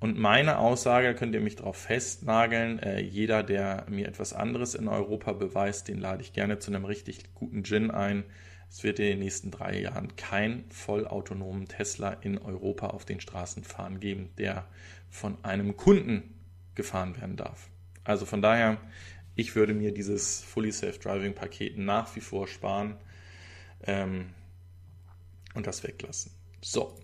[0.00, 4.86] und meine Aussage, könnt ihr mich darauf festnageln, äh, jeder, der mir etwas anderes in
[4.86, 8.24] Europa beweist, den lade ich gerne zu einem richtig guten Gin ein.
[8.70, 13.64] Es wird in den nächsten drei Jahren keinen vollautonomen Tesla in Europa auf den Straßen
[13.64, 14.68] fahren geben, der
[15.10, 16.34] von einem Kunden
[16.74, 17.68] gefahren werden darf.
[18.04, 18.78] Also von daher,
[19.34, 22.96] ich würde mir dieses Fully Safe Driving Paket nach wie vor sparen
[23.82, 24.30] ähm,
[25.54, 26.30] und das weglassen.
[26.60, 26.94] So,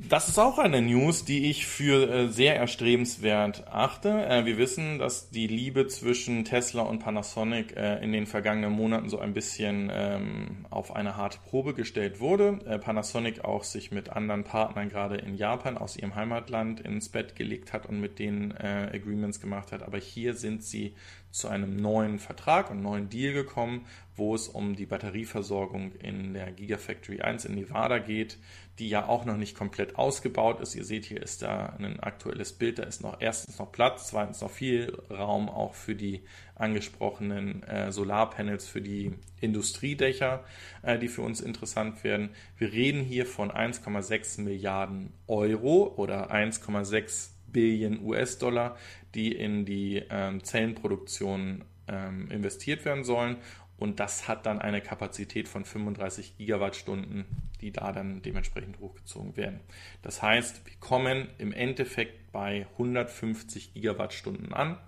[0.00, 4.26] das ist auch eine News, die ich für äh, sehr erstrebenswert achte.
[4.26, 9.08] Äh, wir wissen, dass die Liebe zwischen Tesla und Panasonic äh, in den vergangenen Monaten
[9.08, 12.58] so ein bisschen ähm, auf eine harte Probe gestellt wurde.
[12.80, 17.72] Panasonic auch sich mit anderen Partnern gerade in Japan aus ihrem Heimatland ins Bett gelegt
[17.72, 19.82] hat und mit denen Agreements gemacht hat.
[19.82, 20.94] Aber hier sind sie
[21.30, 23.86] zu einem neuen Vertrag und neuen Deal gekommen,
[24.16, 28.38] wo es um die Batterieversorgung in der Gigafactory 1 in Nevada geht,
[28.78, 30.74] die ja auch noch nicht komplett ausgebaut ist.
[30.74, 34.40] Ihr seht, hier ist da ein aktuelles Bild, da ist noch erstens noch Platz, zweitens
[34.40, 36.22] noch viel Raum auch für die
[36.54, 40.44] angesprochenen äh, Solarpanels für die Industriedächer,
[40.82, 42.30] äh, die für uns interessant werden.
[42.56, 48.76] Wir reden hier von 1,6 Milliarden Euro oder 1,6 Billionen US-Dollar,
[49.18, 53.38] die in die ähm, Zellenproduktion ähm, investiert werden sollen.
[53.76, 57.24] Und das hat dann eine Kapazität von 35 Gigawattstunden,
[57.60, 59.58] die da dann dementsprechend hochgezogen werden.
[60.02, 64.78] Das heißt, wir kommen im Endeffekt bei 150 Gigawattstunden an.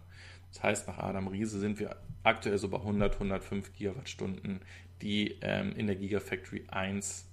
[0.52, 4.60] Das heißt, nach Adam Riese sind wir aktuell so bei 100, 105 Gigawattstunden,
[5.02, 7.26] die ähm, in der Gigafactory 1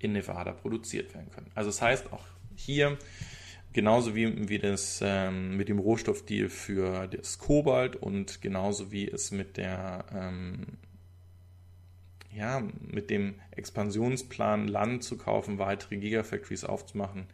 [0.00, 1.52] in Nevada produziert werden können.
[1.54, 2.24] Also das heißt, auch
[2.56, 2.98] hier
[3.72, 9.30] Genauso wie, wie das ähm, mit dem Rohstoffdeal für das Kobalt und genauso wie es
[9.30, 10.66] mit der ähm,
[12.34, 17.26] ja, mit dem Expansionsplan Land zu kaufen, weitere Gigafactories aufzumachen.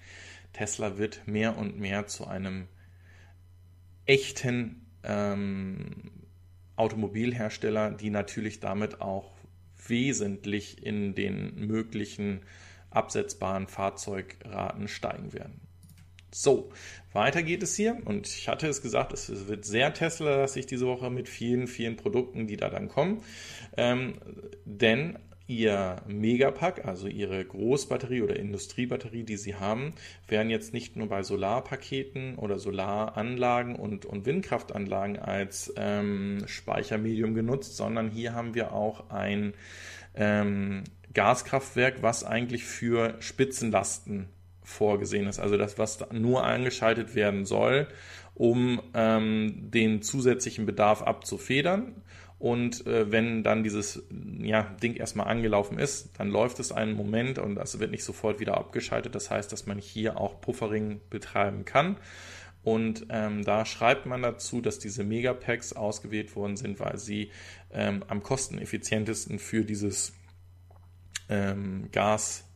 [0.53, 2.67] Tesla wird mehr und mehr zu einem
[4.07, 6.11] echten ähm,
[6.77, 9.33] Automobilhersteller, die natürlich damit auch
[9.87, 12.41] wesentlich in den möglichen
[12.91, 15.68] absetzbaren Fahrzeugraten steigen werden.
[16.31, 16.71] So,
[17.13, 17.97] weiter geht es hier.
[18.05, 22.47] Und ich hatte es gesagt, es wird sehr Tesla-lastig diese Woche mit vielen, vielen Produkten,
[22.47, 23.23] die da dann kommen.
[23.77, 24.15] Ähm,
[24.65, 29.95] denn ihr Megapack, also ihre Großbatterie oder Industriebatterie, die sie haben,
[30.29, 37.77] werden jetzt nicht nur bei Solarpaketen oder Solaranlagen und, und Windkraftanlagen als ähm, Speichermedium genutzt,
[37.77, 39.55] sondern hier haben wir auch ein
[40.15, 44.29] ähm, Gaskraftwerk, was eigentlich für Spitzenlasten
[44.69, 45.41] vorgesehen ist.
[45.41, 47.89] Also das, was nur eingeschaltet werden soll,
[48.35, 52.03] um ähm, den zusätzlichen Bedarf abzufedern.
[52.39, 54.05] Und äh, wenn dann dieses
[54.41, 58.39] ja, Ding erstmal angelaufen ist, dann läuft es einen Moment und das wird nicht sofort
[58.39, 59.15] wieder abgeschaltet.
[59.15, 61.97] Das heißt, dass man hier auch Puffering betreiben kann.
[62.63, 67.31] Und ähm, da schreibt man dazu, dass diese Megapacks ausgewählt worden sind, weil sie
[67.73, 70.13] ähm, am kosteneffizientesten für dieses
[71.29, 72.48] ähm, Gas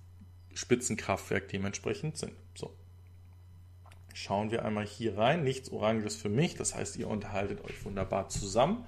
[0.55, 2.33] Spitzenkraftwerk dementsprechend sind.
[2.55, 2.73] So.
[4.15, 5.43] Schauen wir einmal hier rein.
[5.43, 8.85] Nichts Oranges für mich, das heißt, ihr unterhaltet euch wunderbar zusammen.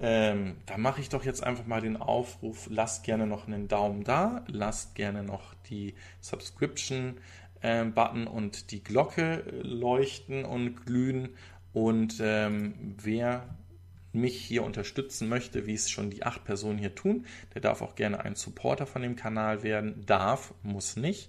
[0.00, 4.04] Ähm, da mache ich doch jetzt einfach mal den Aufruf, lasst gerne noch einen Daumen
[4.04, 11.30] da, lasst gerne noch die Subscription-Button ähm, und die Glocke leuchten und glühen.
[11.72, 13.56] Und ähm, wer
[14.14, 17.94] mich hier unterstützen möchte, wie es schon die acht Personen hier tun, der darf auch
[17.94, 20.04] gerne ein Supporter von dem Kanal werden.
[20.06, 21.28] Darf, muss nicht.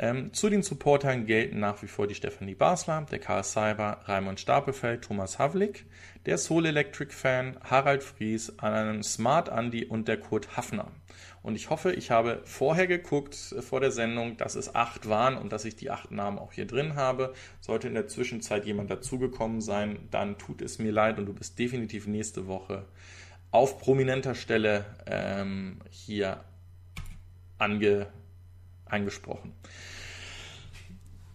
[0.00, 4.38] Ähm, zu den Supportern gelten nach wie vor die Stefanie Basler, der Karl Cyber, Raimund
[4.38, 5.86] Stapelfeld, Thomas Havlik,
[6.24, 10.92] der Soul Electric Fan, Harald Fries, Alan Smart Andy und der Kurt Hafner.
[11.42, 15.36] Und ich hoffe, ich habe vorher geguckt äh, vor der Sendung, dass es acht waren
[15.36, 17.34] und dass ich die acht Namen auch hier drin habe.
[17.60, 21.58] Sollte in der Zwischenzeit jemand dazugekommen sein, dann tut es mir leid und du bist
[21.58, 22.84] definitiv nächste Woche
[23.50, 26.44] auf prominenter Stelle ähm, hier
[27.58, 28.08] ange,
[28.84, 29.54] angesprochen.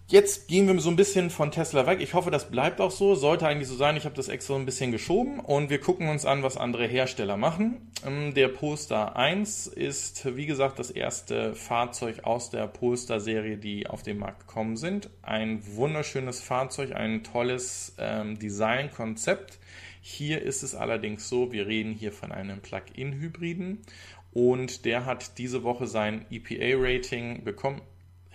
[0.08, 2.02] Jetzt gehen wir so ein bisschen von Tesla weg.
[2.02, 3.16] Ich hoffe, das bleibt auch so.
[3.16, 3.96] Sollte eigentlich so sein.
[3.96, 7.38] Ich habe das extra ein bisschen geschoben und wir gucken uns an, was andere Hersteller
[7.38, 7.89] machen.
[8.06, 14.04] Ähm, der Polestar 1 ist, wie gesagt, das erste Fahrzeug aus der Polestar-Serie, die auf
[14.04, 15.10] den Markt gekommen sind.
[15.22, 19.58] Ein wunderschönes Fahrzeug, ein tolles ähm, Designkonzept.
[20.02, 23.82] Hier ist es allerdings so, wir reden hier von einem Plug-in-Hybriden
[24.34, 27.82] und der hat diese Woche sein EPA-Rating bekommen.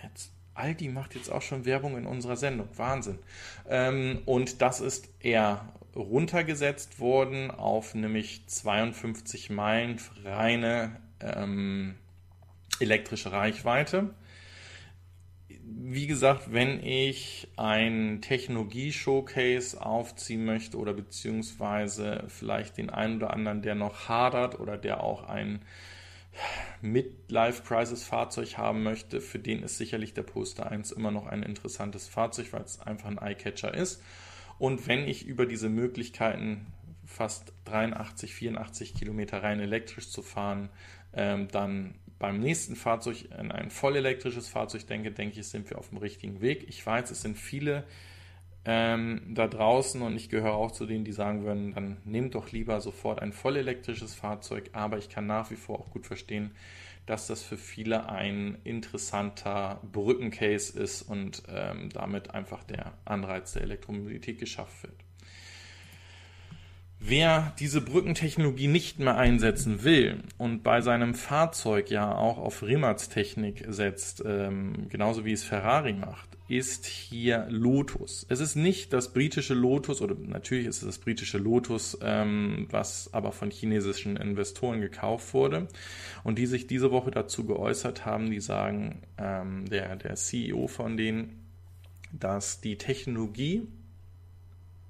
[0.01, 2.69] Jetzt, Aldi macht jetzt auch schon Werbung in unserer Sendung.
[2.75, 3.19] Wahnsinn.
[3.67, 11.95] Ähm, und das ist eher runtergesetzt worden auf nämlich 52 Meilen reine ähm,
[12.79, 14.13] elektrische Reichweite
[15.71, 23.61] wie gesagt, wenn ich ein Technologie-Showcase aufziehen möchte oder beziehungsweise vielleicht den einen oder anderen,
[23.61, 25.61] der noch hadert oder der auch ein
[26.81, 32.51] Midlife-Crisis-Fahrzeug haben möchte, für den ist sicherlich der Poster 1 immer noch ein interessantes Fahrzeug,
[32.51, 34.01] weil es einfach ein Eye-Catcher ist.
[34.57, 36.67] Und wenn ich über diese Möglichkeiten,
[37.05, 40.69] fast 83, 84 Kilometer rein elektrisch zu fahren,
[41.13, 45.89] ähm, dann beim nächsten Fahrzeug in ein vollelektrisches Fahrzeug denke, denke ich, sind wir auf
[45.89, 46.67] dem richtigen Weg.
[46.67, 47.85] Ich weiß, es sind viele
[48.65, 52.51] ähm, da draußen und ich gehöre auch zu denen, die sagen würden, dann nehmt doch
[52.51, 54.69] lieber sofort ein vollelektrisches Fahrzeug.
[54.73, 56.51] Aber ich kann nach wie vor auch gut verstehen,
[57.05, 63.63] dass das für viele ein interessanter Brückencase ist und ähm, damit einfach der Anreiz der
[63.63, 64.93] Elektromobilität geschafft wird.
[66.99, 73.65] Wer diese Brückentechnologie nicht mehr einsetzen will und bei seinem Fahrzeug ja auch auf Rimac-Technik
[73.69, 78.25] setzt, ähm, genauso wie es Ferrari macht, ist hier Lotus.
[78.27, 83.13] Es ist nicht das britische Lotus, oder natürlich ist es das britische Lotus, ähm, was
[83.13, 85.67] aber von chinesischen Investoren gekauft wurde
[86.23, 90.97] und die sich diese Woche dazu geäußert haben, die sagen, ähm, der, der CEO von
[90.97, 91.45] denen,
[92.11, 93.67] dass die Technologie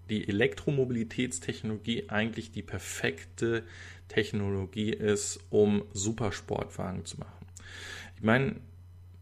[0.09, 3.63] die Elektromobilitätstechnologie eigentlich die perfekte
[4.07, 7.45] Technologie ist, um Supersportwagen zu machen.
[8.15, 8.55] Ich meine,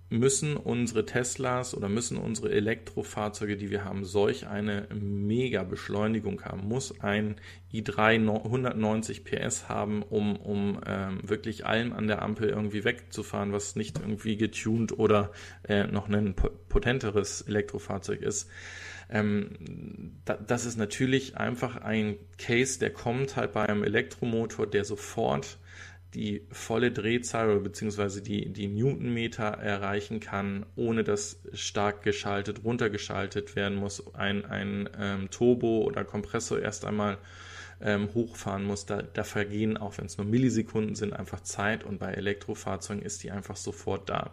[0.10, 6.68] müssen unsere Teslas oder müssen unsere Elektrofahrzeuge, die wir haben, solch eine mega Beschleunigung haben?
[6.68, 7.36] Muss ein
[7.74, 13.76] i3 190 PS haben, um, um ähm, wirklich allen an der Ampel irgendwie wegzufahren, was
[13.76, 15.32] nicht irgendwie getuned oder
[15.68, 16.36] äh, noch ein
[16.70, 18.50] potenteres Elektrofahrzeug ist?
[19.10, 19.52] Ähm,
[20.26, 25.58] da, das ist natürlich einfach ein Case, der kommt halt bei einem Elektromotor, der sofort
[26.14, 33.78] die volle Drehzahl beziehungsweise die, die Newtonmeter erreichen kann, ohne dass stark geschaltet, runtergeschaltet werden
[33.78, 37.18] muss, ein, ein ähm, Turbo oder Kompressor erst einmal
[37.82, 38.86] ähm, hochfahren muss.
[38.86, 43.24] Da, da vergehen, auch wenn es nur Millisekunden sind, einfach Zeit und bei Elektrofahrzeugen ist
[43.24, 44.32] die einfach sofort da.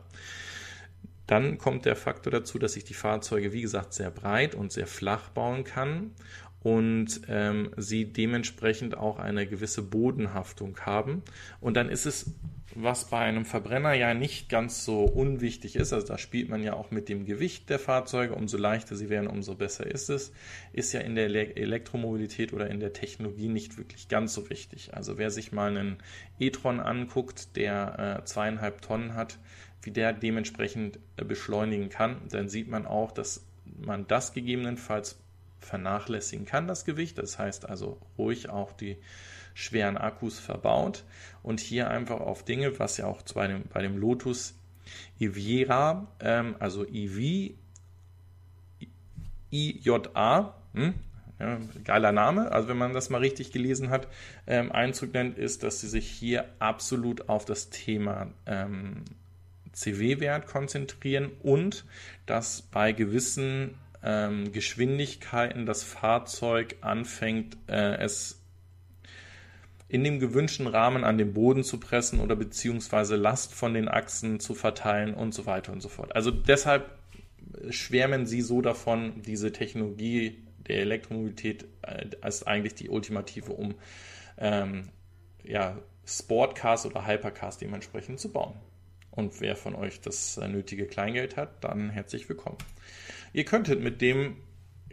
[1.27, 4.87] Dann kommt der Faktor dazu, dass ich die Fahrzeuge, wie gesagt, sehr breit und sehr
[4.87, 6.11] flach bauen kann
[6.64, 11.22] und ähm, sie dementsprechend auch eine gewisse Bodenhaftung haben.
[11.61, 12.33] Und dann ist es,
[12.74, 16.72] was bei einem Verbrenner ja nicht ganz so unwichtig ist, also da spielt man ja
[16.72, 20.33] auch mit dem Gewicht der Fahrzeuge, umso leichter sie werden, umso besser ist es,
[20.72, 24.94] ist ja in der Elektromobilität oder in der Technologie nicht wirklich ganz so wichtig.
[24.94, 25.98] Also wer sich mal einen
[26.38, 29.38] e-tron anguckt, der äh, zweieinhalb Tonnen hat,
[29.83, 33.44] wie der dementsprechend äh, beschleunigen kann, dann sieht man auch, dass
[33.77, 35.18] man das gegebenenfalls
[35.64, 37.18] vernachlässigen kann, das Gewicht.
[37.18, 38.98] Das heißt also ruhig auch die
[39.55, 41.05] schweren Akkus verbaut
[41.42, 44.55] und hier einfach auf Dinge, was ja auch bei dem, bei dem Lotus
[45.18, 47.55] Iviera, ähm, also IV,
[49.50, 50.94] IJA, hm?
[51.38, 54.09] ja, geiler Name, also wenn man das mal richtig gelesen hat,
[54.46, 59.05] ähm, Einzug nennt, ist, dass sie sich hier absolut auf das Thema ähm,
[59.72, 61.84] CW-Wert konzentrieren und
[62.26, 68.40] dass bei gewissen ähm, Geschwindigkeiten das Fahrzeug anfängt, äh, es
[69.88, 74.40] in dem gewünschten Rahmen an den Boden zu pressen oder beziehungsweise Last von den Achsen
[74.40, 76.14] zu verteilen und so weiter und so fort.
[76.14, 76.98] Also deshalb
[77.70, 83.74] schwärmen sie so davon, diese Technologie der Elektromobilität äh, als eigentlich die ultimative, um
[84.38, 84.88] ähm,
[85.44, 88.55] ja, Sportcars oder Hypercars dementsprechend zu bauen.
[89.11, 92.59] Und wer von euch das äh, nötige Kleingeld hat, dann herzlich willkommen.
[93.35, 94.37] Ihr könntet mit dem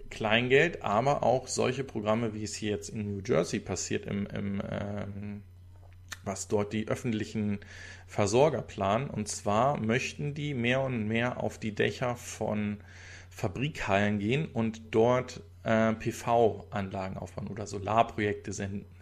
[0.10, 4.62] Kleingeld aber auch solche Programme, wie es hier jetzt in New Jersey passiert, im, im
[4.68, 5.44] ähm,
[6.24, 7.60] was dort die öffentlichen
[8.08, 9.12] Versorger planen.
[9.12, 12.80] Und zwar möchten die mehr und mehr auf die Dächer von
[13.30, 18.52] Fabrikhallen gehen und dort äh, PV-Anlagen aufbauen oder Solarprojekte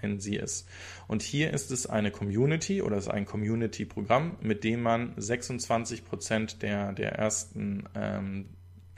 [0.01, 0.65] nennen sie es.
[1.07, 6.03] Und hier ist es eine Community oder es ist ein Community-Programm, mit dem man 26
[6.03, 8.49] Prozent der, der ersten ähm,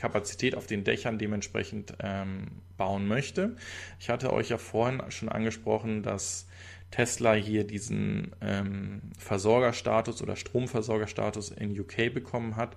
[0.02, 3.56] Kapazität auf den Dächern dementsprechend ähm, bauen möchte.
[3.99, 6.47] Ich hatte euch ja vorhin schon angesprochen, dass
[6.89, 12.76] Tesla hier diesen ähm, Versorgerstatus oder Stromversorgerstatus in UK bekommen hat.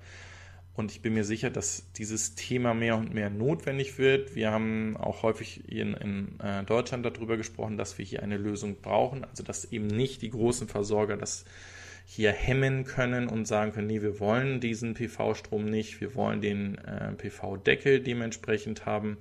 [0.74, 4.34] Und ich bin mir sicher, dass dieses Thema mehr und mehr notwendig wird.
[4.34, 8.76] Wir haben auch häufig in, in äh, Deutschland darüber gesprochen, dass wir hier eine Lösung
[8.82, 9.24] brauchen.
[9.24, 11.46] Also dass eben nicht die großen Versorger das
[12.04, 16.78] hier hemmen können und sagen können, nee, wir wollen diesen PV-Strom nicht, wir wollen den
[16.78, 19.18] äh, PV-Deckel dementsprechend haben.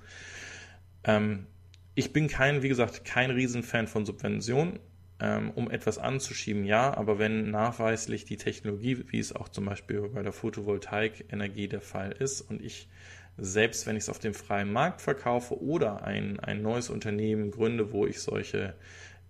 [1.03, 1.47] Ähm,
[1.95, 4.79] ich bin kein, wie gesagt, kein Riesenfan von Subventionen,
[5.19, 10.01] ähm, um etwas anzuschieben, ja, aber wenn nachweislich die Technologie, wie es auch zum Beispiel
[10.09, 12.89] bei der Photovoltaik-Energie der Fall ist und ich
[13.37, 17.91] selbst wenn ich es auf dem freien Markt verkaufe oder ein, ein neues Unternehmen gründe,
[17.91, 18.75] wo ich solche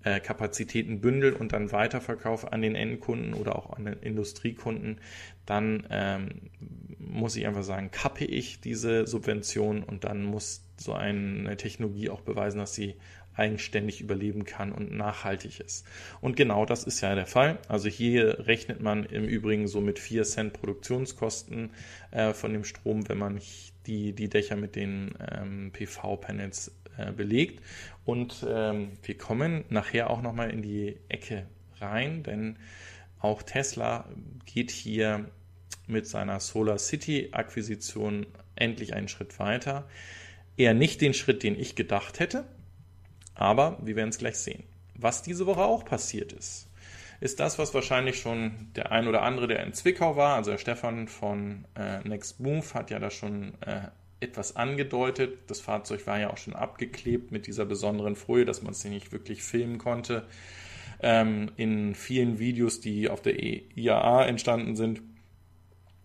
[0.04, 4.99] äh, Kapazitäten bündel und dann weiterverkaufe an den Endkunden oder auch an den Industriekunden,
[5.45, 6.51] dann ähm,
[6.99, 12.22] muss ich einfach sagen, kappe ich diese Subvention und dann muss so eine Technologie auch
[12.22, 12.95] beweisen, dass sie
[13.36, 15.86] eigenständig überleben kann und nachhaltig ist.
[16.22, 17.58] Und genau das ist ja der Fall.
[17.68, 21.72] Also hier rechnet man im Übrigen so mit 4 Cent Produktionskosten
[22.12, 23.39] äh, von dem Strom, wenn man
[23.88, 27.64] die, die Dächer mit den ähm, PV-Panels äh, belegt.
[28.06, 31.47] Und ähm, wir kommen nachher auch nochmal in die Ecke
[31.80, 32.58] rein, denn
[33.20, 34.10] auch Tesla
[34.45, 35.30] geht hier
[35.88, 38.26] mit seiner Solar City Akquisition
[38.56, 39.88] endlich einen Schritt weiter.
[40.58, 42.45] Eher nicht den Schritt, den ich gedacht hätte,
[43.36, 44.64] aber wir werden es gleich sehen.
[44.95, 46.70] Was diese Woche auch passiert ist,
[47.20, 50.58] ist das, was wahrscheinlich schon der ein oder andere, der in Zwickau war, also der
[50.58, 53.88] Stefan von äh, Next Move, hat ja da schon äh,
[54.24, 55.38] etwas angedeutet.
[55.47, 59.11] Das Fahrzeug war ja auch schon abgeklebt mit dieser besonderen Folie, dass man es nicht
[59.11, 60.26] wirklich filmen konnte.
[61.01, 65.01] Ähm, in vielen Videos, die auf der IAA entstanden sind,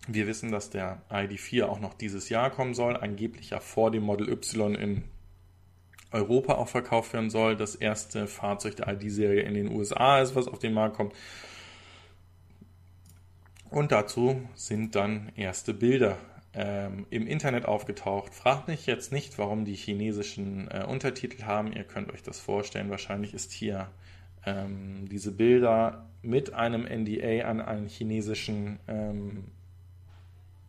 [0.09, 4.03] wir wissen, dass der ID4 auch noch dieses Jahr kommen soll, angeblich ja vor dem
[4.03, 5.05] Model Y in
[6.11, 7.57] Europa auch verkauft werden soll.
[7.57, 11.13] Das erste Fahrzeug der ID-Serie in den USA ist, was auf den Markt kommt.
[13.71, 16.17] Und dazu sind dann erste Bilder
[16.55, 18.35] ähm, im Internet aufgetaucht.
[18.35, 21.73] Fragt mich jetzt nicht, warum die chinesischen äh, Untertitel haben.
[21.73, 22.91] Ihr könnt euch das vorstellen.
[22.91, 23.89] Wahrscheinlich ist hier
[24.47, 29.45] ähm, diese Bilder mit einem NDA an einen chinesischen, ähm,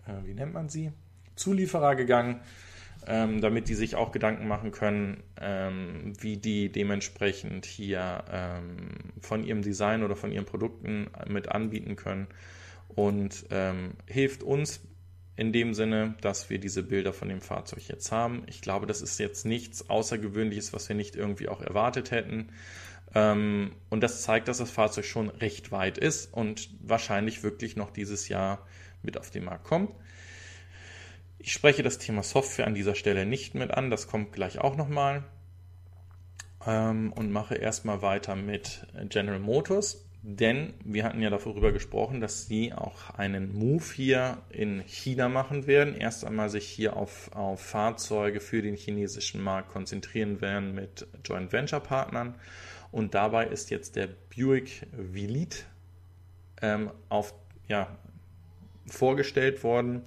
[0.06, 0.92] äh, wie nennt man sie,
[1.36, 2.42] Zulieferer gegangen
[3.08, 8.90] ähm, damit die sich auch Gedanken machen können, ähm, wie die dementsprechend hier ähm,
[9.22, 12.28] von ihrem Design oder von ihren Produkten mit anbieten können
[12.90, 13.46] und
[14.08, 14.82] hilft uns
[15.40, 18.44] in dem Sinne, dass wir diese Bilder von dem Fahrzeug jetzt haben.
[18.48, 22.50] Ich glaube, das ist jetzt nichts Außergewöhnliches, was wir nicht irgendwie auch erwartet hätten.
[23.16, 27.90] Ähm, und das zeigt, dass das Fahrzeug schon recht weit ist und wahrscheinlich wirklich noch
[27.90, 28.68] dieses Jahr
[29.02, 29.92] mit auf den Markt kommt.
[31.38, 34.76] Ich spreche das Thema Software an dieser Stelle nicht mit an, das kommt gleich auch
[34.76, 35.24] nochmal.
[36.68, 42.46] Ähm, und mache erstmal weiter mit General Motors, denn wir hatten ja darüber gesprochen, dass
[42.46, 45.96] sie auch einen Move hier in China machen werden.
[45.96, 51.54] Erst einmal sich hier auf, auf Fahrzeuge für den chinesischen Markt konzentrieren werden mit Joint
[51.54, 52.36] Venture Partnern.
[52.92, 55.60] Und dabei ist jetzt der Buick Velite
[56.62, 57.34] ähm, auf,
[57.68, 57.88] ja,
[58.88, 60.02] vorgestellt worden.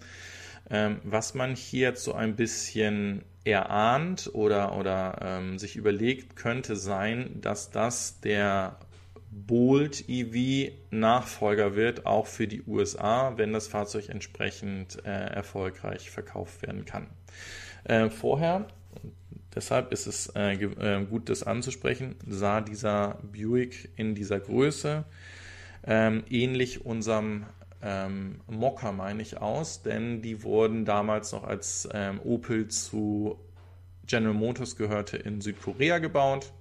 [0.68, 7.40] Ähm, was man hier so ein bisschen erahnt oder, oder ähm, sich überlegt, könnte sein,
[7.40, 8.78] dass das der
[9.34, 16.60] Bolt EV Nachfolger wird, auch für die USA, wenn das Fahrzeug entsprechend äh, erfolgreich verkauft
[16.62, 17.06] werden kann.
[17.84, 18.68] Äh, vorher,
[19.54, 25.04] deshalb ist es äh, äh gut, das anzusprechen, sah dieser Buick in dieser Größe
[25.84, 27.46] ähm, ähnlich unserem
[27.82, 33.38] ähm, Mokka, meine ich, aus, denn die wurden damals noch als ähm, Opel zu
[34.06, 36.52] General Motors gehörte in Südkorea gebaut,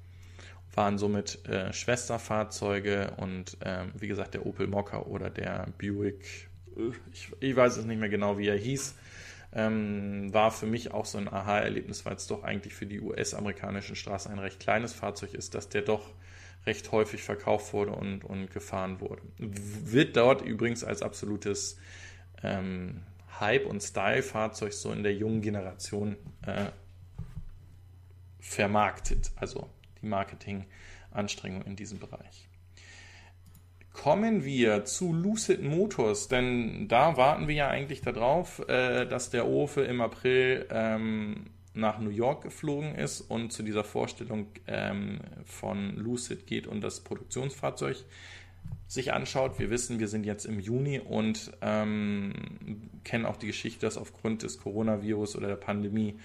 [0.74, 6.92] waren somit äh, Schwesterfahrzeuge und ähm, wie gesagt der Opel Mokka oder der Buick, äh,
[7.12, 8.96] ich, ich, weiß es nicht mehr genau, wie er hieß,
[9.54, 13.96] ähm, war für mich auch so ein Aha-Erlebnis, weil es doch eigentlich für die US-amerikanischen
[13.96, 16.14] Straßen ein recht kleines Fahrzeug ist, dass der doch
[16.66, 19.22] recht häufig verkauft wurde und, und gefahren wurde.
[19.38, 21.78] Wird dort übrigens als absolutes
[22.44, 23.02] ähm,
[23.40, 26.16] Hype- und Style-Fahrzeug so in der jungen Generation
[26.46, 26.68] äh,
[28.40, 29.70] vermarktet, also
[30.02, 32.48] die Marketinganstrengung in diesem Bereich.
[33.94, 39.48] Kommen wir zu Lucid Motors, denn da warten wir ja eigentlich darauf, äh, dass der
[39.48, 45.96] Ofe im April ähm, nach New York geflogen ist und zu dieser Vorstellung ähm, von
[45.98, 47.98] Lucid geht und das Produktionsfahrzeug
[48.88, 49.58] sich anschaut.
[49.60, 52.34] Wir wissen, wir sind jetzt im Juni und ähm,
[53.04, 56.20] kennen auch die Geschichte, dass aufgrund des Coronavirus oder der Pandemie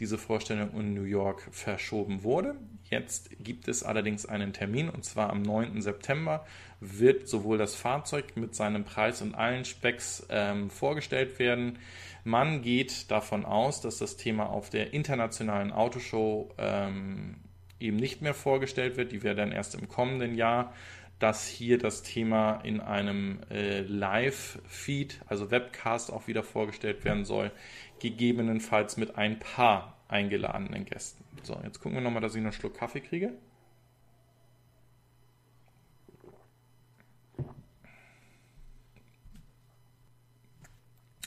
[0.00, 2.56] diese Vorstellung in New York verschoben wurde.
[2.90, 5.82] Jetzt gibt es allerdings einen Termin und zwar am 9.
[5.82, 6.46] September
[6.80, 11.78] wird sowohl das Fahrzeug mit seinem Preis und allen Specks ähm, vorgestellt werden.
[12.24, 17.36] Man geht davon aus, dass das Thema auf der internationalen Autoshow ähm,
[17.80, 19.12] eben nicht mehr vorgestellt wird.
[19.12, 20.72] Die wäre dann erst im kommenden Jahr
[21.18, 27.50] dass hier das Thema in einem äh, Live-Feed, also Webcast, auch wieder vorgestellt werden soll,
[27.98, 31.24] gegebenenfalls mit ein paar eingeladenen Gästen.
[31.42, 33.32] So, jetzt gucken wir nochmal, dass ich noch einen Schluck Kaffee kriege.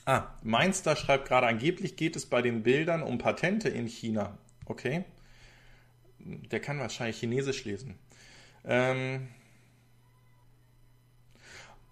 [0.05, 4.37] Ah, Mainster schreibt gerade, angeblich geht es bei den Bildern um Patente in China.
[4.65, 5.05] Okay.
[6.19, 7.97] Der kann wahrscheinlich Chinesisch lesen.
[8.65, 9.29] Ähm,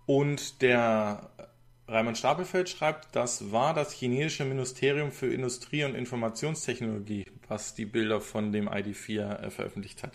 [0.06, 1.30] und der
[1.90, 8.22] Raimund Stapelfeld schreibt, das war das chinesische Ministerium für Industrie und Informationstechnologie, was die Bilder
[8.22, 10.12] von dem ID4 äh, veröffentlicht hat.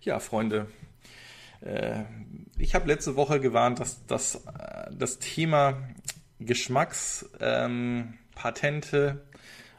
[0.00, 0.66] Ja, Freunde,
[1.60, 2.02] äh,
[2.58, 5.88] ich habe letzte Woche gewarnt, dass, dass äh, das Thema
[6.40, 8.18] Geschmackspatente
[9.00, 9.20] ähm,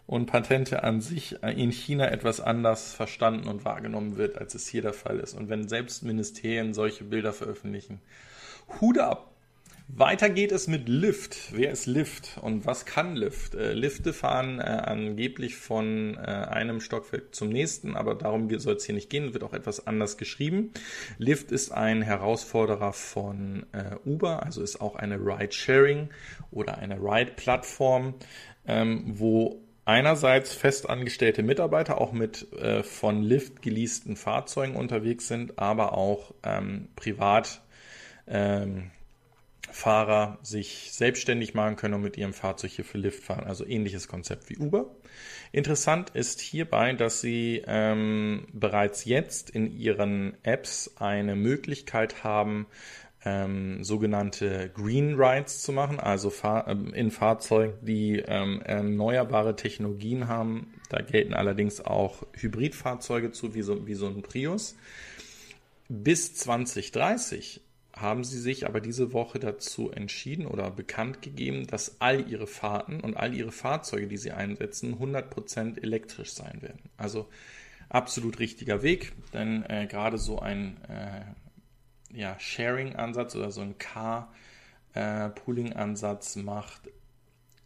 [0.07, 4.81] und Patente an sich in China etwas anders verstanden und wahrgenommen wird, als es hier
[4.81, 5.33] der Fall ist.
[5.35, 8.01] Und wenn selbst Ministerien solche Bilder veröffentlichen,
[8.81, 9.29] Hude ab.
[9.91, 11.51] Weiter geht es mit Lift.
[11.51, 13.55] Wer ist Lift und was kann Lift?
[13.55, 18.85] Äh, Lifte fahren äh, angeblich von äh, einem Stockwerk zum nächsten, aber darum soll es
[18.85, 20.71] hier nicht gehen, wird auch etwas anders geschrieben.
[21.17, 26.09] Lift ist ein Herausforderer von äh, Uber, also ist auch eine Ride-Sharing
[26.51, 28.13] oder eine Ride-Plattform,
[28.67, 35.93] ähm, wo einerseits festangestellte Mitarbeiter auch mit äh, von Lyft geleasten Fahrzeugen unterwegs sind, aber
[35.97, 37.61] auch ähm, privat
[38.27, 38.91] ähm,
[39.79, 43.45] Fahrer sich selbstständig machen können und mit ihrem Fahrzeug hier für Lyft fahren.
[43.45, 44.93] Also ähnliches Konzept wie Uber.
[45.53, 52.67] Interessant ist hierbei, dass sie ähm, bereits jetzt in ihren Apps eine Möglichkeit haben,
[53.23, 60.27] ähm, sogenannte Green Rides zu machen, also Fahr ähm, in Fahrzeugen, die ähm, erneuerbare Technologien
[60.27, 60.73] haben.
[60.89, 64.75] Da gelten allerdings auch Hybridfahrzeuge zu, wie so, wie so ein Prius.
[65.87, 67.61] Bis 2030
[68.01, 72.99] haben sie sich aber diese Woche dazu entschieden oder bekannt gegeben, dass all ihre Fahrten
[72.99, 76.89] und all ihre Fahrzeuge, die sie einsetzen, 100% elektrisch sein werden.
[76.97, 77.29] Also
[77.89, 81.25] absolut richtiger Weg, denn äh, gerade so ein äh,
[82.17, 86.89] ja, Sharing-Ansatz oder so ein Car-Pooling-Ansatz äh, macht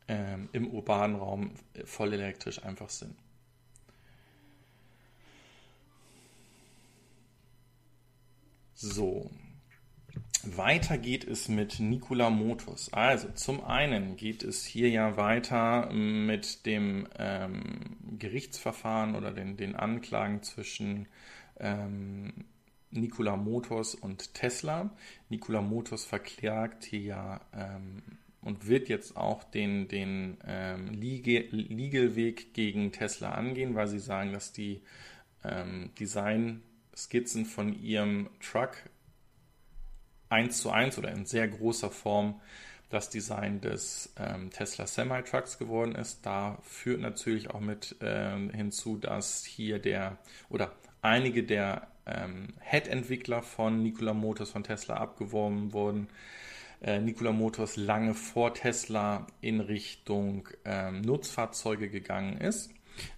[0.08, 1.52] ähm, im urbanen Raum
[1.86, 3.16] voll elektrisch einfach Sinn.
[8.76, 9.30] So,
[10.44, 12.92] weiter geht es mit Nikola Motors.
[12.94, 19.76] Also zum einen geht es hier ja weiter mit dem ähm, Gerichtsverfahren oder den, den
[19.76, 21.08] Anklagen zwischen
[21.60, 22.46] ähm,
[22.92, 24.96] Nikola Motors und Tesla.
[25.30, 28.04] Nikola Motors verklagt hier ja ähm,
[28.42, 34.52] und wird jetzt auch den, den ähm, Legal-Weg gegen Tesla angehen, weil sie sagen, dass
[34.52, 34.82] die
[35.44, 38.76] ähm, Design-Skizzen von ihrem Truck
[40.30, 42.40] eins zu eins oder in sehr großer Form
[42.90, 46.26] das Design des ähm, Tesla Semi-Trucks geworden ist.
[46.26, 50.18] Da führt natürlich auch mit ähm, hinzu, dass hier der
[50.50, 50.72] oder
[51.02, 56.08] einige der ähm, Head-Entwickler von Nikola Motors von Tesla abgeworben wurden.
[56.82, 62.72] Äh, Nikola Motors lange vor Tesla in Richtung ähm, Nutzfahrzeuge gegangen ist.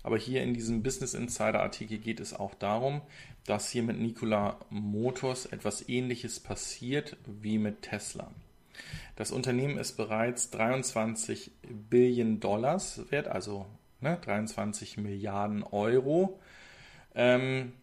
[0.03, 3.01] Aber hier in diesem Business Insider Artikel geht es auch darum,
[3.45, 8.31] dass hier mit Nikola Motors etwas Ähnliches passiert wie mit Tesla.
[9.15, 11.51] Das Unternehmen ist bereits 23
[11.89, 13.65] Billionen Dollars wert, also
[14.01, 16.39] ne, 23 Milliarden Euro,
[17.13, 17.73] ähm,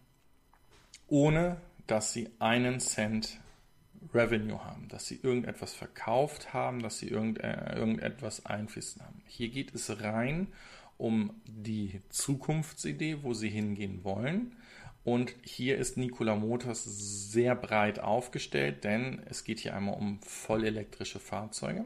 [1.07, 3.39] ohne dass sie einen Cent
[4.13, 9.21] Revenue haben, dass sie irgendetwas verkauft haben, dass sie irgend, äh, irgendetwas einfließen haben.
[9.25, 10.47] Hier geht es rein um
[11.45, 14.55] die Zukunftsidee, wo sie hingehen wollen
[15.03, 21.19] Und hier ist Nikola Motors sehr breit aufgestellt, denn es geht hier einmal um vollelektrische
[21.19, 21.83] Fahrzeuge.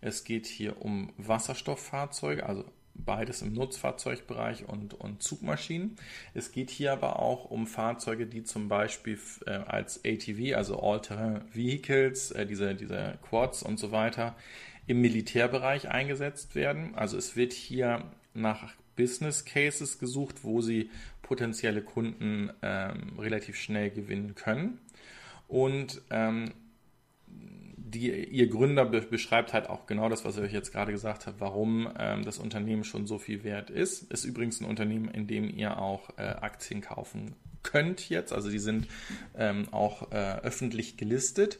[0.00, 2.64] Es geht hier um Wasserstofffahrzeuge, also
[2.94, 5.96] beides im Nutzfahrzeugbereich und, und Zugmaschinen.
[6.34, 11.42] Es geht hier aber auch um Fahrzeuge, die zum Beispiel äh, als ATV, also All-Terrain
[11.52, 14.36] Vehicles, äh, diese, diese Quads und so weiter,
[14.86, 16.94] im Militärbereich eingesetzt werden.
[16.94, 18.04] Also es wird hier
[18.34, 20.90] nach Business Cases gesucht, wo sie
[21.22, 24.78] potenzielle Kunden ähm, relativ schnell gewinnen können.
[25.48, 26.52] Und ähm,
[27.90, 31.26] die, ihr Gründer be beschreibt halt auch genau das, was ich euch jetzt gerade gesagt
[31.26, 34.10] habe, warum ähm, das Unternehmen schon so viel wert ist.
[34.12, 38.32] Ist übrigens ein Unternehmen, in dem ihr auch äh, Aktien kaufen könnt jetzt.
[38.32, 38.86] Also die sind
[39.36, 41.58] ähm, auch äh, öffentlich gelistet.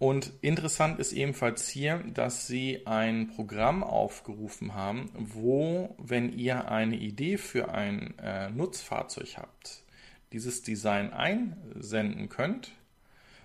[0.00, 6.96] Und interessant ist ebenfalls hier, dass sie ein Programm aufgerufen haben, wo, wenn ihr eine
[6.96, 9.82] Idee für ein äh, Nutzfahrzeug habt,
[10.32, 12.72] dieses Design einsenden könnt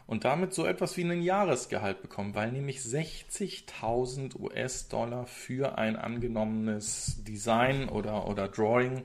[0.08, 7.22] und damit so etwas wie einen Jahresgehalt bekommen, weil nämlich 60.000 US-Dollar für ein angenommenes
[7.28, 9.01] Design oder, oder Drawing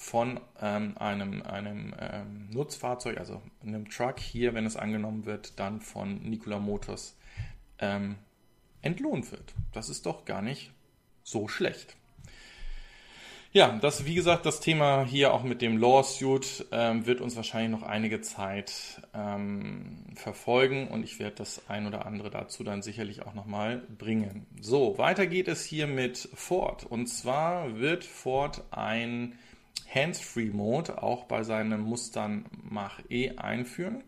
[0.00, 5.82] von ähm, einem, einem ähm, Nutzfahrzeug, also einem Truck hier, wenn es angenommen wird, dann
[5.82, 7.18] von Nikola Motors
[7.78, 8.16] ähm,
[8.80, 9.52] entlohnt wird.
[9.72, 10.72] Das ist doch gar nicht
[11.22, 11.96] so schlecht.
[13.52, 17.78] Ja, das, wie gesagt, das Thema hier auch mit dem Lawsuit ähm, wird uns wahrscheinlich
[17.78, 23.26] noch einige Zeit ähm, verfolgen und ich werde das ein oder andere dazu dann sicherlich
[23.26, 24.46] auch nochmal bringen.
[24.62, 29.34] So, weiter geht es hier mit Ford und zwar wird Ford ein
[29.92, 34.04] Hands-Free-Mode auch bei seinem Mustern Mach-E einführen.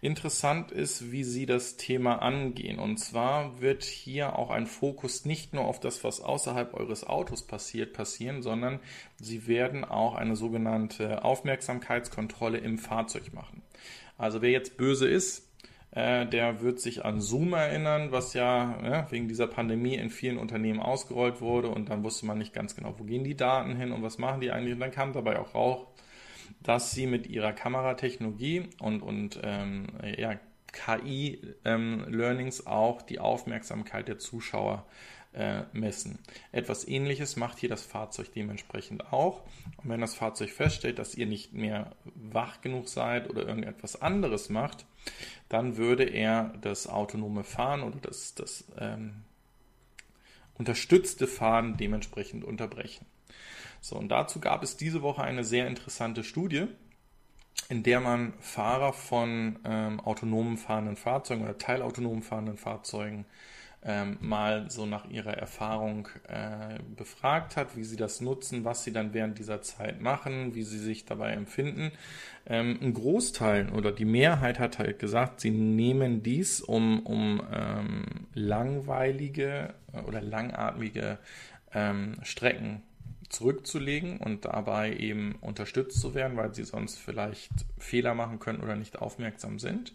[0.00, 2.78] Interessant ist, wie sie das Thema angehen.
[2.78, 7.46] Und zwar wird hier auch ein Fokus nicht nur auf das, was außerhalb eures Autos
[7.46, 8.80] passiert, passieren, sondern
[9.20, 13.62] sie werden auch eine sogenannte Aufmerksamkeitskontrolle im Fahrzeug machen.
[14.16, 15.45] Also wer jetzt böse ist,
[15.96, 20.36] äh, der wird sich an Zoom erinnern, was ja, ja wegen dieser Pandemie in vielen
[20.36, 23.92] Unternehmen ausgerollt wurde und dann wusste man nicht ganz genau, wo gehen die Daten hin
[23.92, 24.74] und was machen die eigentlich.
[24.74, 25.86] Und dann kam dabei auch raus,
[26.62, 29.86] dass sie mit ihrer Kameratechnologie und, und ähm,
[30.18, 30.34] ja,
[30.70, 35.15] KI-Learnings ähm, auch die Aufmerksamkeit der Zuschauer äh,
[35.72, 36.18] messen.
[36.52, 39.42] Etwas ähnliches macht hier das Fahrzeug dementsprechend auch.
[39.76, 44.48] Und wenn das Fahrzeug feststellt, dass ihr nicht mehr wach genug seid oder irgendetwas anderes
[44.48, 44.86] macht,
[45.48, 49.24] dann würde er das autonome Fahren oder das, das ähm,
[50.54, 53.06] unterstützte Fahren dementsprechend unterbrechen.
[53.80, 56.66] So, und dazu gab es diese Woche eine sehr interessante Studie,
[57.68, 63.26] in der man Fahrer von ähm, autonomen fahrenden Fahrzeugen oder teilautonomen fahrenden Fahrzeugen
[63.86, 68.92] ähm, mal so nach ihrer Erfahrung äh, befragt hat, wie sie das nutzen, was sie
[68.92, 71.92] dann während dieser Zeit machen, wie sie sich dabei empfinden.
[72.46, 78.04] Ähm, ein Großteil oder die Mehrheit hat halt gesagt, sie nehmen dies, um, um ähm,
[78.34, 79.74] langweilige
[80.06, 81.18] oder langatmige
[81.72, 82.82] ähm, Strecken
[83.28, 88.74] zurückzulegen und dabei eben unterstützt zu werden, weil sie sonst vielleicht Fehler machen können oder
[88.74, 89.92] nicht aufmerksam sind.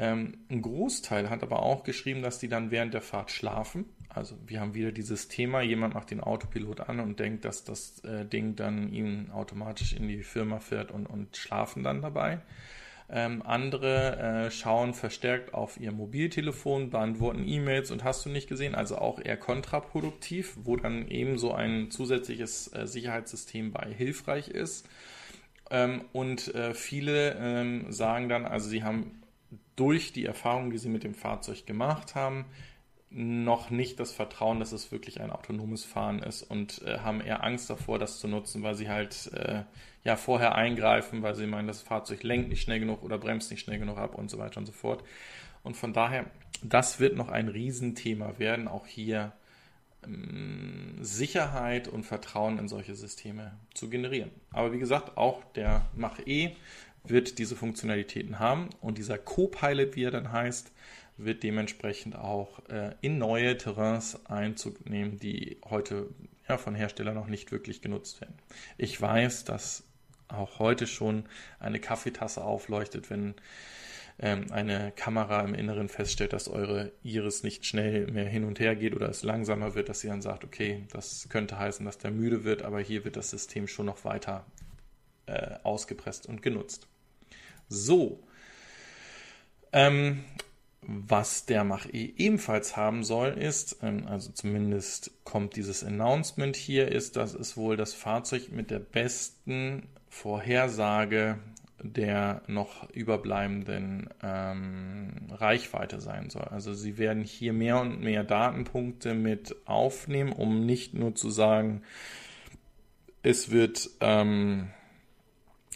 [0.00, 3.84] Ähm, ein Großteil hat aber auch geschrieben, dass die dann während der Fahrt schlafen.
[4.08, 7.98] Also wir haben wieder dieses Thema, jemand macht den Autopilot an und denkt, dass das
[8.04, 12.40] äh, Ding dann ihn automatisch in die Firma fährt und, und schlafen dann dabei.
[13.10, 18.74] Ähm, andere äh, schauen verstärkt auf ihr Mobiltelefon, beantworten E-Mails und hast du nicht gesehen,
[18.74, 24.86] also auch eher kontraproduktiv, wo dann eben so ein zusätzliches äh, Sicherheitssystem bei hilfreich ist.
[25.70, 29.17] Ähm, und äh, viele ähm, sagen dann, also sie haben
[29.78, 32.46] durch die Erfahrung, die sie mit dem Fahrzeug gemacht haben,
[33.10, 37.42] noch nicht das Vertrauen, dass es wirklich ein autonomes Fahren ist und äh, haben eher
[37.42, 39.62] Angst davor, das zu nutzen, weil sie halt äh,
[40.04, 43.60] ja vorher eingreifen, weil sie meinen, das Fahrzeug lenkt nicht schnell genug oder bremst nicht
[43.60, 45.02] schnell genug ab und so weiter und so fort.
[45.62, 46.26] Und von daher,
[46.62, 49.32] das wird noch ein Riesenthema werden, auch hier
[50.04, 54.30] ähm, Sicherheit und Vertrauen in solche Systeme zu generieren.
[54.52, 56.56] Aber wie gesagt, auch der Mach-E
[57.08, 60.72] wird diese Funktionalitäten haben und dieser Co-Pilot, wie er dann heißt,
[61.16, 66.08] wird dementsprechend auch äh, in neue Terrains Einzug nehmen, die heute
[66.48, 68.36] ja, von Herstellern noch nicht wirklich genutzt werden.
[68.78, 69.84] Ich weiß, dass
[70.28, 71.24] auch heute schon
[71.58, 73.34] eine Kaffeetasse aufleuchtet, wenn
[74.20, 78.76] ähm, eine Kamera im Inneren feststellt, dass eure Iris nicht schnell mehr hin und her
[78.76, 82.10] geht oder es langsamer wird, dass sie dann sagt, okay, das könnte heißen, dass der
[82.10, 84.44] müde wird, aber hier wird das System schon noch weiter
[85.26, 86.88] äh, ausgepresst und genutzt.
[87.68, 88.22] So.
[89.72, 90.24] Ähm,
[90.80, 97.16] was der Mach-E ebenfalls haben soll, ist, ähm, also zumindest kommt dieses Announcement hier, ist,
[97.16, 101.38] dass es wohl das Fahrzeug mit der besten Vorhersage
[101.80, 106.44] der noch überbleibenden ähm, Reichweite sein soll.
[106.50, 111.82] Also sie werden hier mehr und mehr Datenpunkte mit aufnehmen, um nicht nur zu sagen,
[113.22, 114.70] es wird ähm,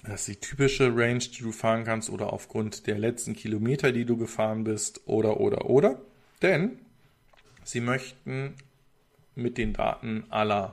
[0.03, 4.05] das ist die typische Range, die du fahren kannst oder aufgrund der letzten Kilometer, die
[4.05, 6.01] du gefahren bist oder oder oder.
[6.43, 6.79] Denn
[7.63, 8.55] sie möchten
[9.35, 10.73] mit den Daten aller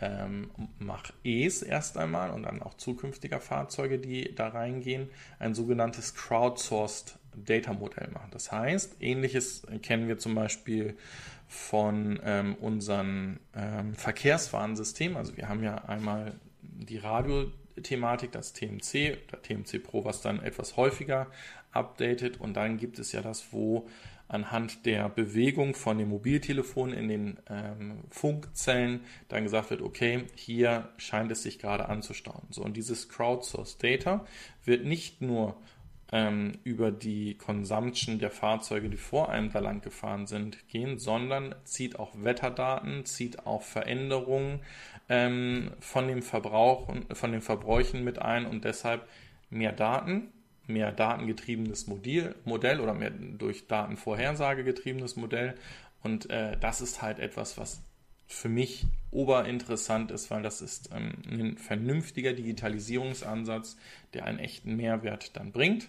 [0.00, 6.14] ähm, Mach E's erst einmal und dann auch zukünftiger Fahrzeuge, die da reingehen, ein sogenanntes
[6.14, 8.30] Crowdsourced Data Modell machen.
[8.30, 10.96] Das heißt, ähnliches kennen wir zum Beispiel
[11.48, 15.16] von ähm, unserem ähm, Verkehrswarnsystem.
[15.16, 16.32] Also wir haben ja einmal
[16.62, 16.98] die
[17.76, 21.26] Radiothematik, das TMC, der TMC Pro, was dann etwas häufiger
[21.72, 23.86] updatet und dann gibt es ja das, wo
[24.28, 30.88] anhand der Bewegung von dem Mobiltelefon in den ähm, Funkzellen dann gesagt wird, okay, hier
[30.96, 32.42] scheint es sich gerade anzustauen.
[32.50, 34.26] So, und dieses Crowdsourced Data
[34.64, 35.56] wird nicht nur
[36.12, 41.54] ähm, über die Consumption der Fahrzeuge, die vor einem da lang gefahren sind, gehen, sondern
[41.64, 44.60] zieht auch Wetterdaten, zieht auch Veränderungen
[45.08, 49.08] ähm, von dem Verbrauch von den Verbräuchen mit ein und deshalb
[49.50, 50.32] mehr Daten,
[50.66, 52.34] mehr datengetriebenes Modell,
[52.80, 55.54] oder mehr durch Datenvorhersage getriebenes Modell.
[56.02, 57.82] Und äh, das ist halt etwas, was
[58.26, 63.76] für mich oberinteressant ist, weil das ist ähm, ein vernünftiger Digitalisierungsansatz,
[64.14, 65.88] der einen echten Mehrwert dann bringt.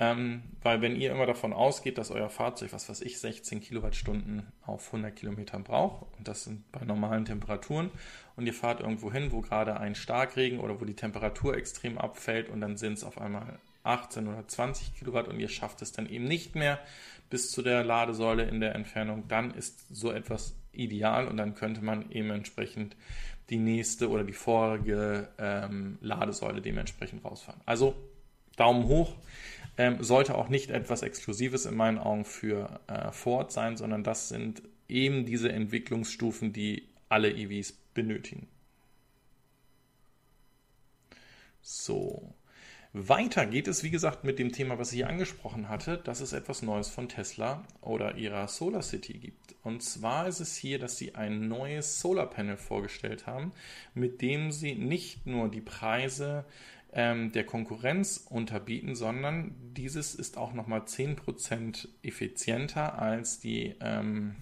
[0.00, 4.46] Ähm, weil wenn ihr immer davon ausgeht, dass euer Fahrzeug, was weiß ich, 16 Kilowattstunden
[4.64, 7.90] auf 100 Kilometern braucht, und das sind bei normalen Temperaturen,
[8.36, 12.48] und ihr fahrt irgendwo hin, wo gerade ein Starkregen oder wo die Temperatur extrem abfällt
[12.48, 16.08] und dann sind es auf einmal 18 oder 20 Kilowatt und ihr schafft es dann
[16.08, 16.78] eben nicht mehr
[17.30, 21.82] bis zu der Ladesäule in der Entfernung, dann ist so etwas ideal und dann könnte
[21.82, 22.94] man eben entsprechend
[23.50, 27.60] die nächste oder die vorige ähm, Ladesäule dementsprechend rausfahren.
[27.66, 27.96] Also
[28.56, 29.14] Daumen hoch
[29.78, 34.28] ähm, sollte auch nicht etwas Exklusives in meinen Augen für äh, Ford sein, sondern das
[34.28, 38.48] sind eben diese Entwicklungsstufen, die alle EVs benötigen.
[41.62, 42.34] So.
[42.94, 46.32] Weiter geht es, wie gesagt, mit dem Thema, was ich hier angesprochen hatte, dass es
[46.32, 49.54] etwas Neues von Tesla oder ihrer Solar City gibt.
[49.62, 53.52] Und zwar ist es hier, dass sie ein neues Solarpanel vorgestellt haben,
[53.94, 56.46] mit dem sie nicht nur die Preise
[56.92, 64.36] ähm, der Konkurrenz unterbieten, sondern dieses ist auch nochmal 10% effizienter als die ähm,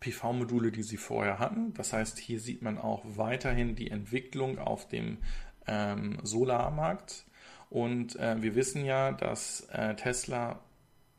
[0.00, 1.74] PV-Module, die sie vorher hatten.
[1.74, 5.18] Das heißt, hier sieht man auch weiterhin die Entwicklung auf dem
[5.66, 7.24] ähm, Solarmarkt.
[7.68, 10.60] Und äh, wir wissen ja, dass äh, Tesla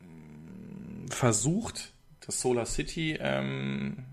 [0.00, 4.04] mm, versucht, das Solar City ähm,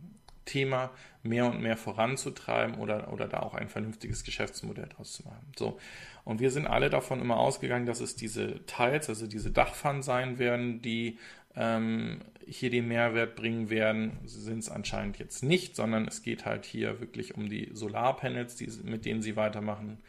[0.45, 0.91] Thema
[1.23, 5.51] mehr und mehr voranzutreiben oder, oder da auch ein vernünftiges Geschäftsmodell draus zu machen.
[5.57, 5.79] So.
[6.23, 10.39] Und wir sind alle davon immer ausgegangen, dass es diese Teils, also diese Dachpfannen sein
[10.39, 11.17] werden, die
[11.55, 14.17] ähm, hier den Mehrwert bringen werden.
[14.25, 18.55] Sie sind es anscheinend jetzt nicht, sondern es geht halt hier wirklich um die Solarpanels,
[18.55, 19.99] die, mit denen sie weitermachen,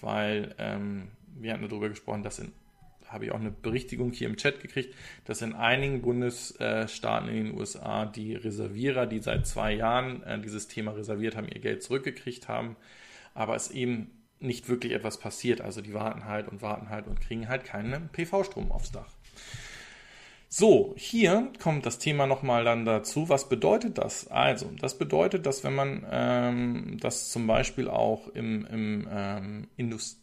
[0.00, 2.52] weil ähm, wir hatten darüber gesprochen, dass in
[3.14, 4.94] habe ich auch eine Berichtigung hier im Chat gekriegt,
[5.24, 10.68] dass in einigen Bundesstaaten in den USA die Reservierer, die seit zwei Jahren äh, dieses
[10.68, 12.76] Thema reserviert haben, ihr Geld zurückgekriegt haben,
[13.32, 14.10] aber es eben
[14.40, 15.60] nicht wirklich etwas passiert.
[15.60, 19.14] Also die warten halt und warten halt und kriegen halt keinen PV-Strom aufs Dach.
[20.48, 23.28] So, hier kommt das Thema nochmal dann dazu.
[23.28, 24.28] Was bedeutet das?
[24.28, 30.20] Also, das bedeutet, dass wenn man ähm, das zum Beispiel auch im, im ähm, Indust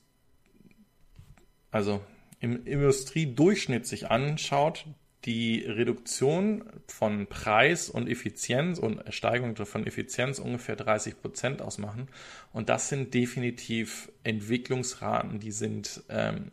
[1.72, 2.02] also
[2.42, 4.86] im Industriedurchschnitt sich anschaut,
[5.26, 12.08] die Reduktion von Preis und Effizienz und Steigerung von Effizienz ungefähr 30 Prozent ausmachen.
[12.52, 16.52] Und das sind definitiv Entwicklungsraten, die sind ähm,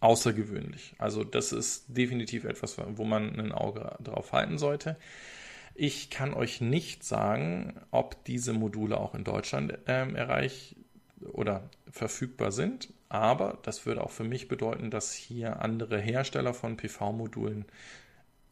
[0.00, 0.94] außergewöhnlich.
[0.98, 4.96] Also das ist definitiv etwas, wo man ein Auge drauf halten sollte.
[5.74, 10.76] Ich kann euch nicht sagen, ob diese Module auch in Deutschland ähm, erreicht
[11.32, 12.92] oder verfügbar sind.
[13.08, 17.64] Aber das würde auch für mich bedeuten, dass hier andere Hersteller von PV-Modulen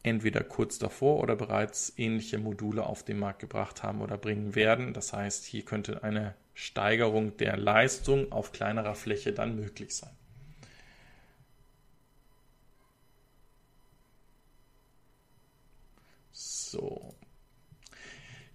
[0.03, 4.93] entweder kurz davor oder bereits ähnliche Module auf den Markt gebracht haben oder bringen werden.
[4.93, 10.11] Das heißt, hier könnte eine Steigerung der Leistung auf kleinerer Fläche dann möglich sein.
[16.31, 17.15] So.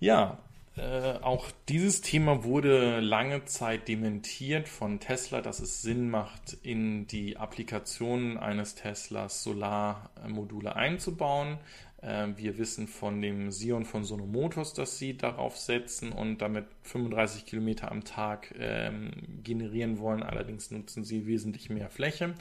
[0.00, 0.38] Ja,
[0.76, 7.06] äh, auch dieses Thema wurde lange Zeit dementiert von Tesla, dass es Sinn macht, in
[7.06, 11.58] die Applikationen eines Teslas Solarmodule einzubauen.
[12.02, 17.44] Ähm, wir wissen von dem Sion von Sonomotos, dass sie darauf setzen und damit 35
[17.44, 19.10] Kilometer am Tag ähm,
[19.42, 20.22] generieren wollen.
[20.22, 22.34] Allerdings nutzen sie wesentlich mehr Fläche.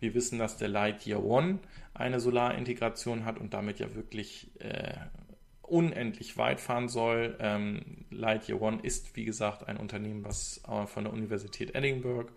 [0.00, 1.58] Wir wissen, dass der Lightyear One
[1.94, 4.94] eine Solarintegration hat und damit ja wirklich äh,
[5.72, 7.36] unendlich weit fahren soll.
[7.40, 12.30] Ähm, Lightyear One ist, wie gesagt, ein Unternehmen, was äh, von der Universität Edinburgh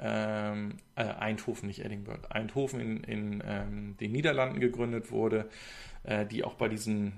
[0.00, 5.48] ähm, äh, Eindhoven, nicht Edinburgh, Eindhoven in, in ähm, den Niederlanden gegründet wurde,
[6.02, 7.12] äh, die auch bei diesem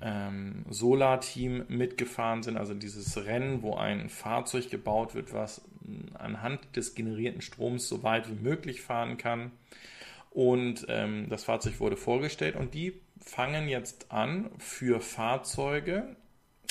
[0.00, 5.62] ähm, Solar-Team mitgefahren sind, also dieses Rennen, wo ein Fahrzeug gebaut wird, was
[6.14, 9.50] anhand des generierten Stroms so weit wie möglich fahren kann.
[10.30, 16.16] Und ähm, das Fahrzeug wurde vorgestellt und die fangen jetzt an, für Fahrzeuge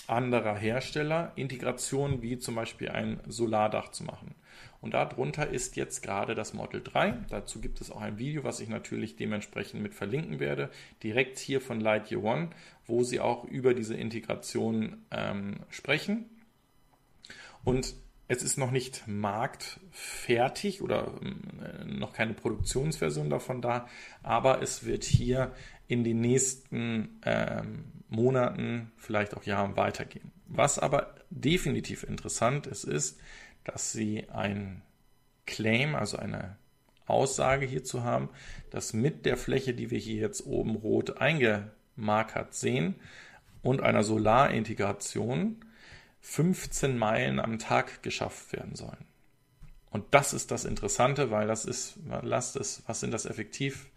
[0.08, 4.36] anderer Hersteller Integrationen wie zum Beispiel ein Solardach zu machen.
[4.82, 7.26] Und darunter ist jetzt gerade das Model 3.
[7.30, 10.70] Dazu gibt es auch ein Video, was ich natürlich dementsprechend mit verlinken werde,
[11.04, 12.50] direkt hier von Lightyear One,
[12.86, 16.26] wo sie auch über diese Integration ähm, sprechen.
[17.64, 17.94] Und
[18.32, 23.90] es ist noch nicht marktfertig oder äh, noch keine Produktionsversion davon da,
[24.24, 25.52] aber es wird hier
[25.90, 30.32] in den nächsten ähm, Monaten, vielleicht auch Jahren weitergehen.
[30.48, 33.20] Was aber definitiv interessant ist, ist,
[33.66, 34.82] dass sie ein
[35.46, 36.56] Claim, also eine
[37.08, 38.30] Aussage hierzu haben,
[38.70, 42.96] dass mit der Fläche, die wir hier jetzt oben rot eingemarkert sehen,
[43.62, 45.58] und einer Solarintegration
[46.22, 49.06] 15 Meilen am Tag geschafft werden sollen.
[49.90, 53.92] Und das ist das Interessante, weil das ist, lasst es, was sind das effektiv?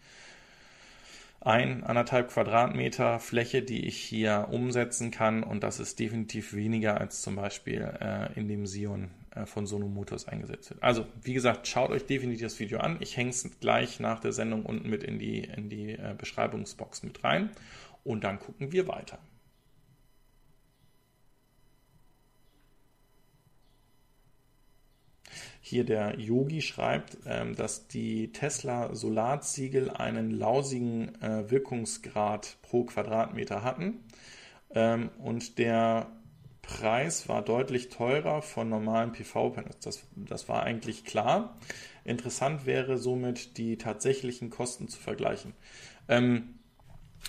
[1.45, 7.21] ein, anderthalb Quadratmeter Fläche, die ich hier umsetzen kann und das ist definitiv weniger als
[7.21, 10.83] zum Beispiel äh, in dem Sion äh, von Sonomotos eingesetzt wird.
[10.83, 12.97] Also, wie gesagt, schaut euch definitiv das Video an.
[13.01, 17.03] Ich hänge es gleich nach der Sendung unten mit in die, in die äh, Beschreibungsbox
[17.03, 17.51] mit rein
[18.05, 19.19] und dann gucken wir weiter.
[25.67, 33.65] Hier der Yogi schreibt, ähm, dass die Tesla Solarziegel einen lausigen äh, Wirkungsgrad pro Quadratmeter
[33.65, 34.05] hatten
[34.75, 36.13] ähm, und der
[36.61, 39.79] Preis war deutlich teurer von normalen PV-Panels.
[39.79, 41.57] Das, das war eigentlich klar.
[42.05, 45.55] Interessant wäre somit die tatsächlichen Kosten zu vergleichen.
[46.09, 46.59] Ähm,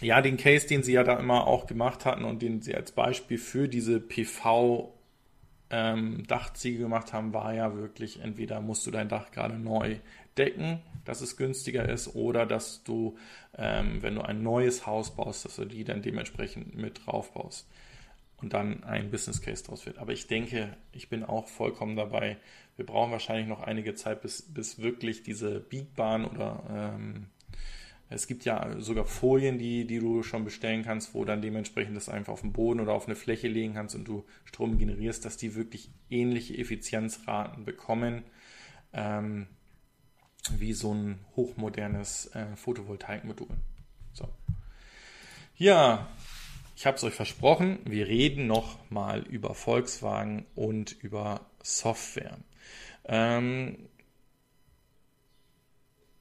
[0.01, 2.91] ja, den Case, den Sie ja da immer auch gemacht hatten und den Sie als
[2.91, 4.93] Beispiel für diese PV
[5.69, 9.97] ähm, Dachziegel gemacht haben, war ja wirklich, entweder musst du dein Dach gerade neu
[10.37, 13.17] decken, dass es günstiger ist, oder dass du,
[13.57, 17.67] ähm, wenn du ein neues Haus baust, dass du die dann dementsprechend mit drauf baust
[18.41, 19.97] und dann ein Business Case draus wird.
[19.97, 22.37] Aber ich denke, ich bin auch vollkommen dabei.
[22.75, 27.27] Wir brauchen wahrscheinlich noch einige Zeit, bis, bis wirklich diese Biegbahn oder ähm,
[28.09, 32.07] es gibt ja sogar Folien, die, die du schon bestellen kannst, wo dann dementsprechend das
[32.07, 35.37] einfach auf den Boden oder auf eine Fläche legen kannst und du Strom generierst, dass
[35.37, 38.23] die wirklich ähnliche Effizienzraten bekommen
[38.93, 39.47] ähm,
[40.51, 43.49] wie so ein hochmodernes äh, Photovoltaikmodul.
[44.13, 44.29] So.
[45.57, 46.07] Ja,
[46.75, 52.37] ich habe es euch versprochen, wir reden noch mal über Volkswagen und über Software.
[53.05, 53.89] Ähm,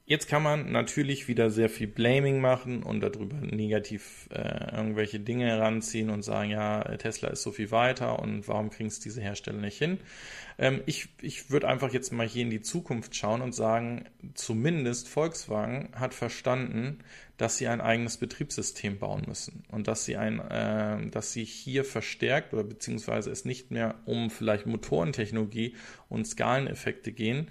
[0.07, 5.47] Jetzt kann man natürlich wieder sehr viel Blaming machen und darüber negativ äh, irgendwelche Dinge
[5.47, 9.63] heranziehen und sagen, ja, Tesla ist so viel weiter und warum kriegen es diese Hersteller
[9.63, 9.99] nicht hin?
[10.59, 15.09] Ähm, ich ich würde einfach jetzt mal hier in die Zukunft schauen und sagen, zumindest
[15.09, 16.99] Volkswagen hat verstanden,
[17.39, 21.83] dass sie ein eigenes Betriebssystem bauen müssen und dass sie ein, äh, dass sie hier
[21.83, 25.77] verstärkt oder beziehungsweise es nicht mehr um vielleicht Motorentechnologie
[26.11, 27.51] und Skaleneffekte gehen,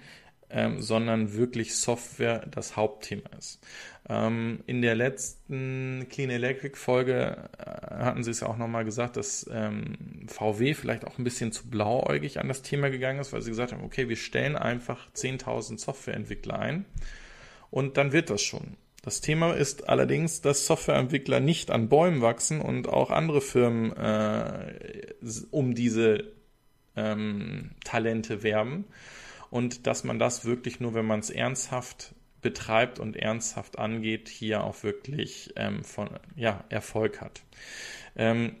[0.54, 3.60] ähm, sondern wirklich Software das Hauptthema ist.
[4.08, 9.50] Ähm, in der letzten Clean Electric Folge äh, hatten sie es auch nochmal gesagt, dass
[9.52, 13.50] ähm, VW vielleicht auch ein bisschen zu blauäugig an das Thema gegangen ist, weil sie
[13.50, 16.84] gesagt haben, okay, wir stellen einfach 10.000 Softwareentwickler ein
[17.70, 18.76] und dann wird das schon.
[19.02, 24.72] Das Thema ist allerdings, dass Softwareentwickler nicht an Bäumen wachsen und auch andere Firmen äh,
[25.50, 26.32] um diese
[26.94, 28.84] ähm, Talente werben
[29.54, 34.64] und dass man das wirklich nur, wenn man es ernsthaft betreibt und ernsthaft angeht, hier
[34.64, 37.40] auch wirklich ähm, von, ja, Erfolg hat.
[38.16, 38.56] Ähm,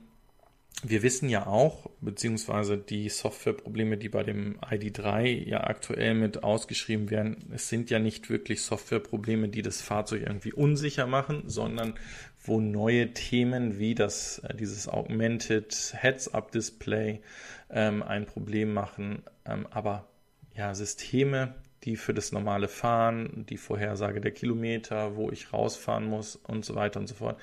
[0.84, 7.10] wir wissen ja auch, beziehungsweise die Softwareprobleme, die bei dem ID3 ja aktuell mit ausgeschrieben
[7.10, 11.94] werden, es sind ja nicht wirklich Softwareprobleme, die das Fahrzeug irgendwie unsicher machen, sondern
[12.40, 17.20] wo neue Themen wie das, äh, dieses Augmented Heads-Up Display
[17.68, 20.06] ähm, ein Problem machen, ähm, aber
[20.54, 26.36] ja, Systeme, die für das normale Fahren, die Vorhersage der Kilometer, wo ich rausfahren muss
[26.36, 27.38] und so weiter und so fort,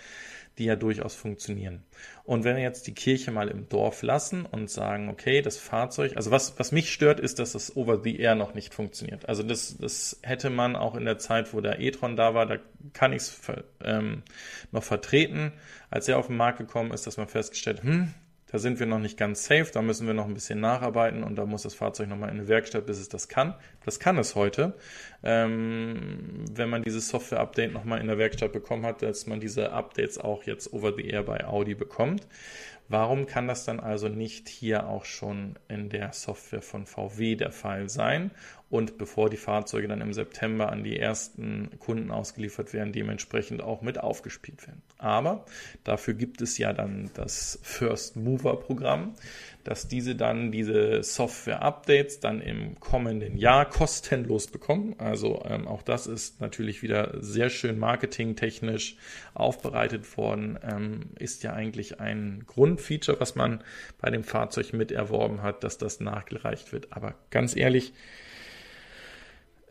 [0.57, 1.83] die ja durchaus funktionieren.
[2.23, 6.15] Und wenn wir jetzt die Kirche mal im Dorf lassen und sagen, okay, das Fahrzeug,
[6.15, 9.29] also was, was mich stört, ist, dass das Over-the-Air noch nicht funktioniert.
[9.29, 12.57] Also das, das hätte man auch in der Zeit, wo der e-tron da war, da
[12.93, 13.41] kann ich es
[13.83, 14.23] ähm,
[14.71, 15.53] noch vertreten.
[15.89, 18.13] Als er auf den Markt gekommen ist, dass man festgestellt, hm,
[18.51, 21.35] da sind wir noch nicht ganz safe, da müssen wir noch ein bisschen nacharbeiten und
[21.35, 23.55] da muss das Fahrzeug nochmal in eine Werkstatt, bis es das kann.
[23.85, 24.73] Das kann es heute.
[25.23, 30.17] Ähm, wenn man dieses Software-Update nochmal in der Werkstatt bekommen hat, dass man diese Updates
[30.17, 32.27] auch jetzt over the air bei Audi bekommt.
[32.89, 37.53] Warum kann das dann also nicht hier auch schon in der Software von VW der
[37.53, 38.31] Fall sein?
[38.71, 43.81] Und bevor die Fahrzeuge dann im September an die ersten Kunden ausgeliefert werden, dementsprechend auch
[43.81, 44.81] mit aufgespielt werden.
[44.97, 45.45] Aber
[45.83, 49.13] dafür gibt es ja dann das First Mover Programm
[49.63, 54.95] dass diese dann diese Software-Updates dann im kommenden Jahr kostenlos bekommen.
[54.97, 58.97] Also ähm, auch das ist natürlich wieder sehr schön marketingtechnisch
[59.33, 60.57] aufbereitet worden.
[60.63, 63.63] Ähm, ist ja eigentlich ein Grundfeature, was man
[63.99, 66.91] bei dem Fahrzeug mit erworben hat, dass das nachgereicht wird.
[66.91, 67.93] Aber ganz ehrlich,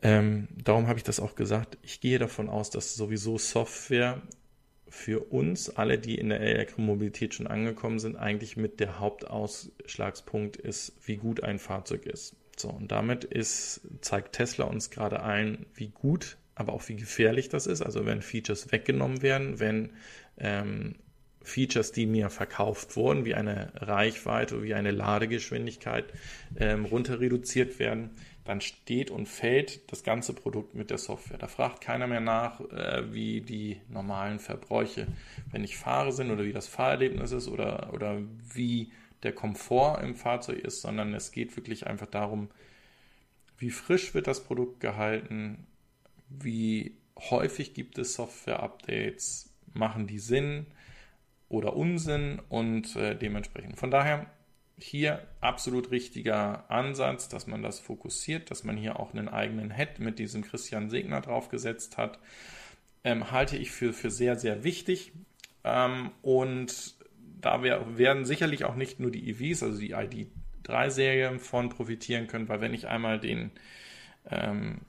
[0.03, 1.79] ähm, darum habe ich das auch gesagt.
[1.83, 4.23] Ich gehe davon aus, dass sowieso Software
[4.89, 10.95] für uns, alle, die in der Elektromobilität schon angekommen sind, eigentlich mit der Hauptausschlagspunkt ist,
[11.05, 12.35] wie gut ein Fahrzeug ist.
[12.57, 17.49] So, und damit ist, zeigt Tesla uns gerade allen, wie gut, aber auch wie gefährlich
[17.49, 17.83] das ist.
[17.83, 19.93] Also wenn Features weggenommen werden, wenn
[20.39, 20.97] ähm,
[21.43, 26.05] Features, die mir verkauft wurden, wie eine Reichweite, wie eine Ladegeschwindigkeit,
[26.59, 28.11] ähm, runter reduziert werden,
[28.45, 31.39] dann steht und fällt das ganze Produkt mit der Software.
[31.39, 35.07] Da fragt keiner mehr nach, äh, wie die normalen Verbräuche,
[35.51, 38.19] wenn ich fahre, sind oder wie das Fahrerlebnis ist oder, oder
[38.55, 42.49] wie der Komfort im Fahrzeug ist, sondern es geht wirklich einfach darum,
[43.59, 45.67] wie frisch wird das Produkt gehalten,
[46.29, 50.67] wie häufig gibt es Software-Updates, machen die Sinn
[51.49, 53.77] oder Unsinn und äh, dementsprechend.
[53.77, 54.27] Von daher
[54.83, 59.99] hier absolut richtiger Ansatz, dass man das fokussiert, dass man hier auch einen eigenen Head
[59.99, 62.19] mit diesem Christian Segner draufgesetzt hat,
[63.05, 65.13] ähm, halte ich für, für sehr, sehr wichtig.
[65.65, 66.95] Ähm, und
[67.41, 72.49] da wir, werden sicherlich auch nicht nur die EVs, also die ID3-Serie von profitieren können,
[72.49, 73.51] weil wenn ich einmal den,
[74.31, 74.81] ähm,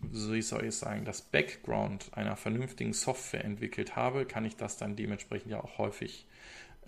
[0.00, 4.96] wie soll ich sagen, das Background einer vernünftigen Software entwickelt habe, kann ich das dann
[4.96, 6.26] dementsprechend ja auch häufig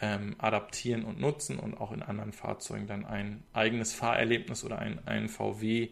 [0.00, 5.06] ähm, adaptieren und nutzen und auch in anderen Fahrzeugen dann ein eigenes Fahrerlebnis oder ein,
[5.06, 5.90] ein VW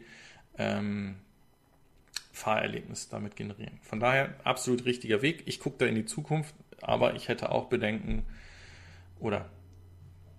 [0.59, 1.17] ähm,
[2.33, 3.79] Fahrerlebnis damit generieren.
[3.83, 5.45] Von daher absolut richtiger Weg.
[5.47, 8.25] Ich gucke da in die Zukunft, aber ich hätte auch Bedenken
[9.21, 9.49] oder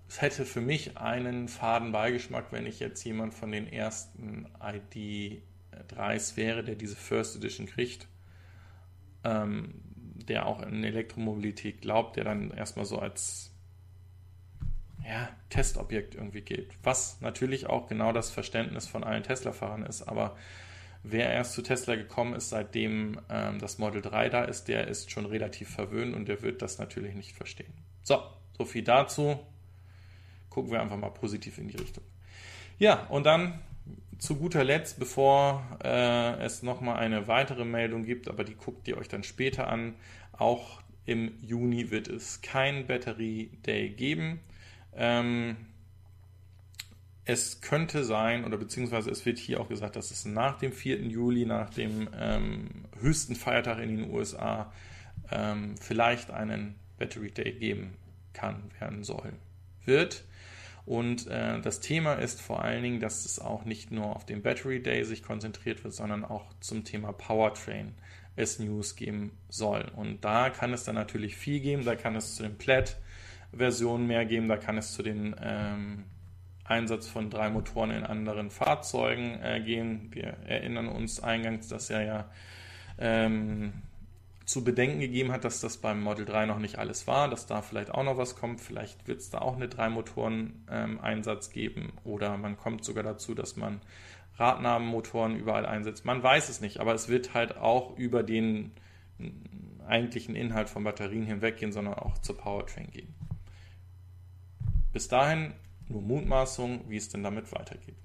[0.09, 6.35] es hätte für mich einen faden Beigeschmack, wenn ich jetzt jemand von den ersten ID3s
[6.35, 8.07] wäre, der diese First Edition kriegt.
[9.23, 9.81] Ähm,
[10.27, 13.52] der auch in Elektromobilität glaubt, der dann erstmal so als
[15.05, 16.71] ja, Testobjekt irgendwie gilt.
[16.83, 20.03] Was natürlich auch genau das Verständnis von allen Tesla-Fahrern ist.
[20.03, 20.37] Aber
[21.03, 25.11] wer erst zu Tesla gekommen ist, seitdem ähm, das Model 3 da ist, der ist
[25.11, 27.73] schon relativ verwöhnt und der wird das natürlich nicht verstehen.
[28.03, 28.21] So,
[28.57, 29.39] so viel dazu.
[30.49, 32.03] Gucken wir einfach mal positiv in die Richtung.
[32.79, 33.59] Ja, und dann
[34.19, 38.97] zu guter Letzt, bevor äh, es nochmal eine weitere Meldung gibt, aber die guckt ihr
[38.97, 39.95] euch dann später an,
[40.31, 44.39] auch im Juni wird es kein Battery Day geben.
[44.95, 45.57] Ähm,
[47.25, 51.01] es könnte sein, oder beziehungsweise es wird hier auch gesagt, dass es nach dem 4.
[51.03, 54.73] Juli, nach dem ähm, höchsten Feiertag in den USA,
[55.31, 57.93] ähm, vielleicht einen Battery Day geben
[58.33, 59.33] kann, werden soll,
[59.85, 60.25] wird.
[60.85, 64.41] Und äh, das Thema ist vor allen Dingen, dass es auch nicht nur auf den
[64.41, 67.93] Battery Day sich konzentriert wird, sondern auch zum Thema Powertrain
[68.35, 69.89] es News geben soll.
[69.95, 71.85] Und da kann es dann natürlich viel geben.
[71.85, 72.97] Da kann es zu den Plaid
[73.55, 74.47] Versionen mehr geben.
[74.47, 76.05] Da kann es zu den ähm,
[76.65, 80.09] Einsatz von drei Motoren in anderen Fahrzeugen äh, gehen.
[80.11, 82.29] Wir erinnern uns eingangs, dass er ja
[82.97, 83.73] ähm,
[84.45, 87.61] zu bedenken gegeben hat, dass das beim Model 3 noch nicht alles war, dass da
[87.61, 88.59] vielleicht auch noch was kommt.
[88.59, 93.55] Vielleicht wird es da auch eine Drei-Motoren-Einsatz ähm, geben oder man kommt sogar dazu, dass
[93.55, 93.81] man
[94.37, 96.05] Radnabenmotoren überall einsetzt.
[96.05, 98.71] Man weiß es nicht, aber es wird halt auch über den
[99.87, 103.13] eigentlichen Inhalt von Batterien hinweggehen, sondern auch zur Powertrain gehen.
[104.93, 105.53] Bis dahin
[105.89, 107.97] nur Mutmaßung, wie es denn damit weitergeht.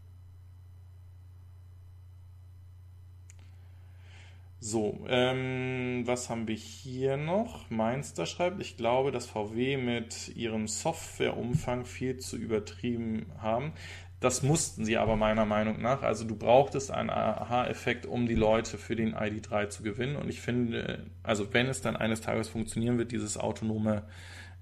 [4.60, 7.70] So, ähm, was haben wir hier noch?
[7.70, 13.72] Mainster schreibt, ich glaube, dass VW mit ihrem Softwareumfang viel zu übertrieben haben.
[14.18, 16.02] Das mussten sie aber meiner Meinung nach.
[16.02, 20.16] Also du brauchtest einen Aha-Effekt, um die Leute für den ID3 zu gewinnen.
[20.16, 24.02] Und ich finde, also wenn es dann eines Tages funktionieren wird, dieses autonome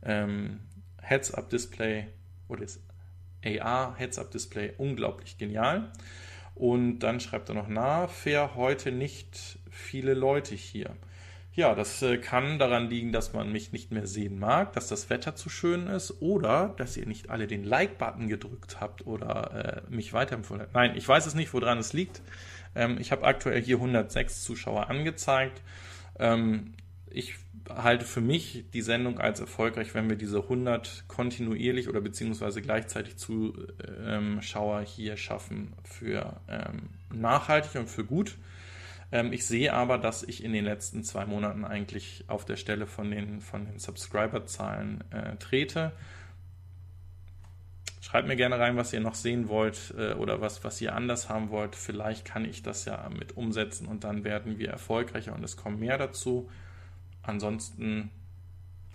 [0.02, 0.60] ähm,
[1.00, 2.08] Heads-Up-Display
[2.48, 2.80] oder das
[3.44, 5.92] AR-Heads-Up-Display unglaublich genial.
[6.54, 10.96] Und dann schreibt er noch, na, fair heute nicht viele Leute hier.
[11.52, 15.08] Ja, das äh, kann daran liegen, dass man mich nicht mehr sehen mag, dass das
[15.08, 19.94] Wetter zu schön ist oder dass ihr nicht alle den Like-Button gedrückt habt oder äh,
[19.94, 20.74] mich weiterempfohlen habt.
[20.74, 22.20] Nein, ich weiß es nicht, woran es liegt.
[22.74, 25.62] Ähm, ich habe aktuell hier 106 Zuschauer angezeigt.
[26.18, 26.74] Ähm,
[27.08, 27.36] ich
[27.68, 33.16] halte für mich die Sendung als erfolgreich, wenn wir diese 100 kontinuierlich oder beziehungsweise gleichzeitig
[33.16, 38.36] Zuschauer hier schaffen für ähm, nachhaltig und für gut.
[39.12, 42.86] Ähm, ich sehe aber, dass ich in den letzten zwei Monaten eigentlich auf der Stelle
[42.86, 45.92] von den, von den Subscriber-Zahlen äh, trete.
[48.00, 51.28] Schreibt mir gerne rein, was ihr noch sehen wollt äh, oder was, was ihr anders
[51.28, 51.74] haben wollt.
[51.74, 55.80] Vielleicht kann ich das ja mit umsetzen und dann werden wir erfolgreicher und es kommen
[55.80, 56.48] mehr dazu.
[57.26, 58.10] Ansonsten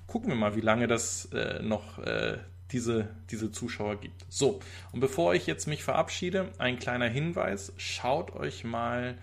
[0.08, 2.38] gucken wir mal, wie lange das äh, noch äh,
[2.72, 4.26] diese, diese Zuschauer gibt.
[4.30, 4.60] So,
[4.92, 7.74] und bevor ich jetzt mich verabschiede, ein kleiner Hinweis.
[7.78, 9.18] Schaut euch mal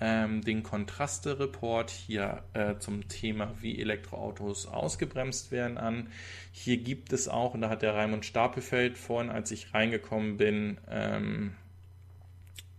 [0.00, 6.08] ähm, den Kontraste-Report hier äh, zum Thema, wie Elektroautos ausgebremst werden an.
[6.52, 10.78] Hier gibt es auch, und da hat der Raimund Stapelfeld vorhin, als ich reingekommen bin,
[10.88, 11.54] ähm,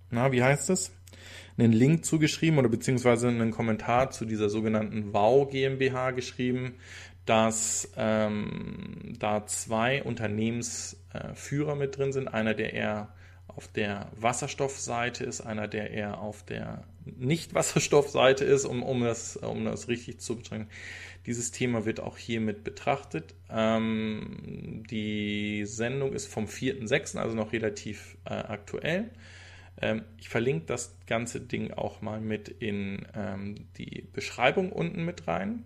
[0.09, 0.91] na, wie heißt es?
[1.57, 6.75] Einen Link zugeschrieben oder beziehungsweise einen Kommentar zu dieser sogenannten WOW GmbH geschrieben,
[7.25, 12.27] dass ähm, da zwei Unternehmensführer mit drin sind.
[12.27, 13.13] Einer, der eher
[13.47, 19.65] auf der Wasserstoffseite ist, einer, der eher auf der Nicht-Wasserstoffseite ist, um, um, das, um
[19.65, 20.67] das richtig zu betrachten.
[21.25, 23.35] Dieses Thema wird auch hiermit betrachtet.
[23.49, 29.11] Ähm, die Sendung ist vom 4.6., also noch relativ äh, aktuell.
[29.81, 35.27] Ähm, ich verlinke das ganze Ding auch mal mit in ähm, die Beschreibung unten mit
[35.27, 35.65] rein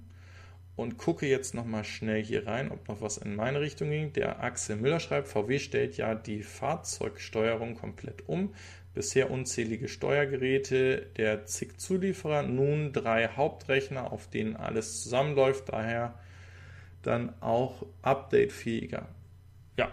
[0.75, 4.13] und gucke jetzt nochmal schnell hier rein, ob noch was in meine Richtung ging.
[4.13, 8.53] Der Axel Müller schreibt, VW stellt ja die Fahrzeugsteuerung komplett um.
[8.93, 16.17] Bisher unzählige Steuergeräte, der zig Zulieferer, nun drei Hauptrechner, auf denen alles zusammenläuft, daher
[17.01, 19.07] dann auch updatefähiger.
[19.77, 19.91] Ja,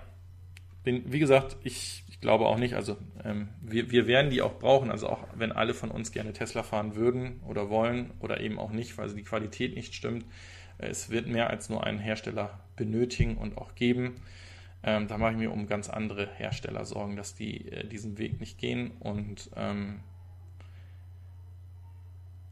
[0.85, 4.59] bin, wie gesagt, ich, ich glaube auch nicht, also ähm, wir, wir werden die auch
[4.59, 8.59] brauchen, also auch wenn alle von uns gerne Tesla fahren würden oder wollen oder eben
[8.59, 10.25] auch nicht, weil die Qualität nicht stimmt,
[10.79, 14.17] es wird mehr als nur einen Hersteller benötigen und auch geben.
[14.85, 18.41] Ähm, da mache ich mir um ganz andere Hersteller Sorgen, dass die äh, diesen Weg
[18.41, 18.91] nicht gehen.
[18.99, 20.01] Und ähm,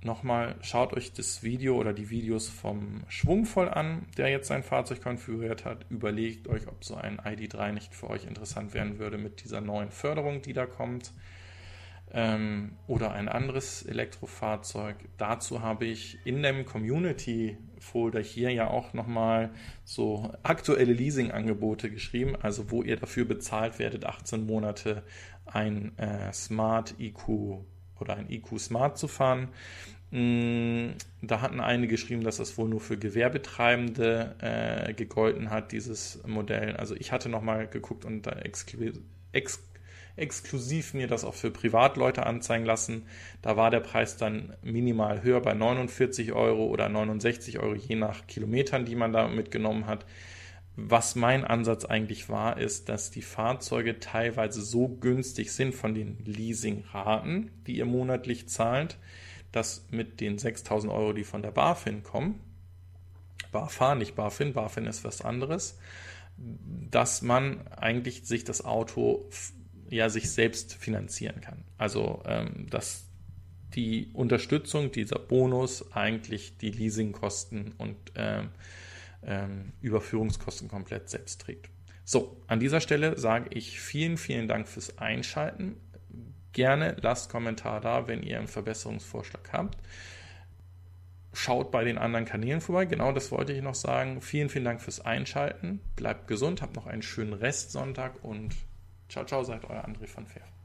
[0.02, 5.02] nochmal, schaut euch das Video oder die Videos vom Schwungvoll an, der jetzt sein Fahrzeug
[5.02, 5.86] konfiguriert hat.
[5.90, 9.90] Überlegt euch, ob so ein ID3 nicht für euch interessant werden würde mit dieser neuen
[9.90, 11.12] Förderung, die da kommt
[12.12, 14.96] ähm, oder ein anderes Elektrofahrzeug.
[15.16, 19.50] Dazu habe ich in dem Community-Folder hier ja auch nochmal
[19.84, 25.04] so aktuelle Leasing-Angebote geschrieben, also wo ihr dafür bezahlt werdet, 18 Monate
[25.46, 27.64] ein äh, Smart IQ
[28.00, 29.48] oder ein IQ Smart zu fahren.
[30.10, 30.90] Mm,
[31.22, 36.76] da hatten einige geschrieben, dass das wohl nur für Gewerbetreibende äh, gegolten hat, dieses Modell.
[36.76, 39.00] Also ich hatte nochmal geguckt und da exklusiv
[40.16, 43.06] exklusiv mir das auch für Privatleute anzeigen lassen.
[43.42, 48.26] Da war der Preis dann minimal höher bei 49 Euro oder 69 Euro, je nach
[48.26, 50.04] Kilometern, die man da mitgenommen hat.
[50.88, 56.24] Was mein Ansatz eigentlich war, ist, dass die Fahrzeuge teilweise so günstig sind von den
[56.24, 58.96] Leasingraten, die ihr monatlich zahlt,
[59.52, 62.40] dass mit den 6000 Euro, die von der BaFin kommen,
[63.52, 65.78] BaFa, nicht BaFin, BaFin ist was anderes,
[66.90, 69.28] dass man eigentlich sich das Auto
[69.90, 71.64] ja sich selbst finanzieren kann.
[71.76, 73.06] Also ähm, dass
[73.74, 78.48] die Unterstützung, dieser Bonus eigentlich die Leasingkosten und ähm,
[79.22, 81.70] ähm, Überführungskosten komplett selbst trägt.
[82.04, 85.76] So, an dieser Stelle sage ich vielen, vielen Dank fürs Einschalten.
[86.52, 89.78] Gerne lasst Kommentar da, wenn ihr einen Verbesserungsvorschlag habt.
[91.32, 92.86] Schaut bei den anderen Kanälen vorbei.
[92.86, 94.20] Genau das wollte ich noch sagen.
[94.20, 95.80] Vielen, vielen Dank fürs Einschalten.
[95.94, 98.56] Bleibt gesund, habt noch einen schönen Restsonntag und
[99.10, 100.59] Ciao, ciao, sagt euer André von Fair.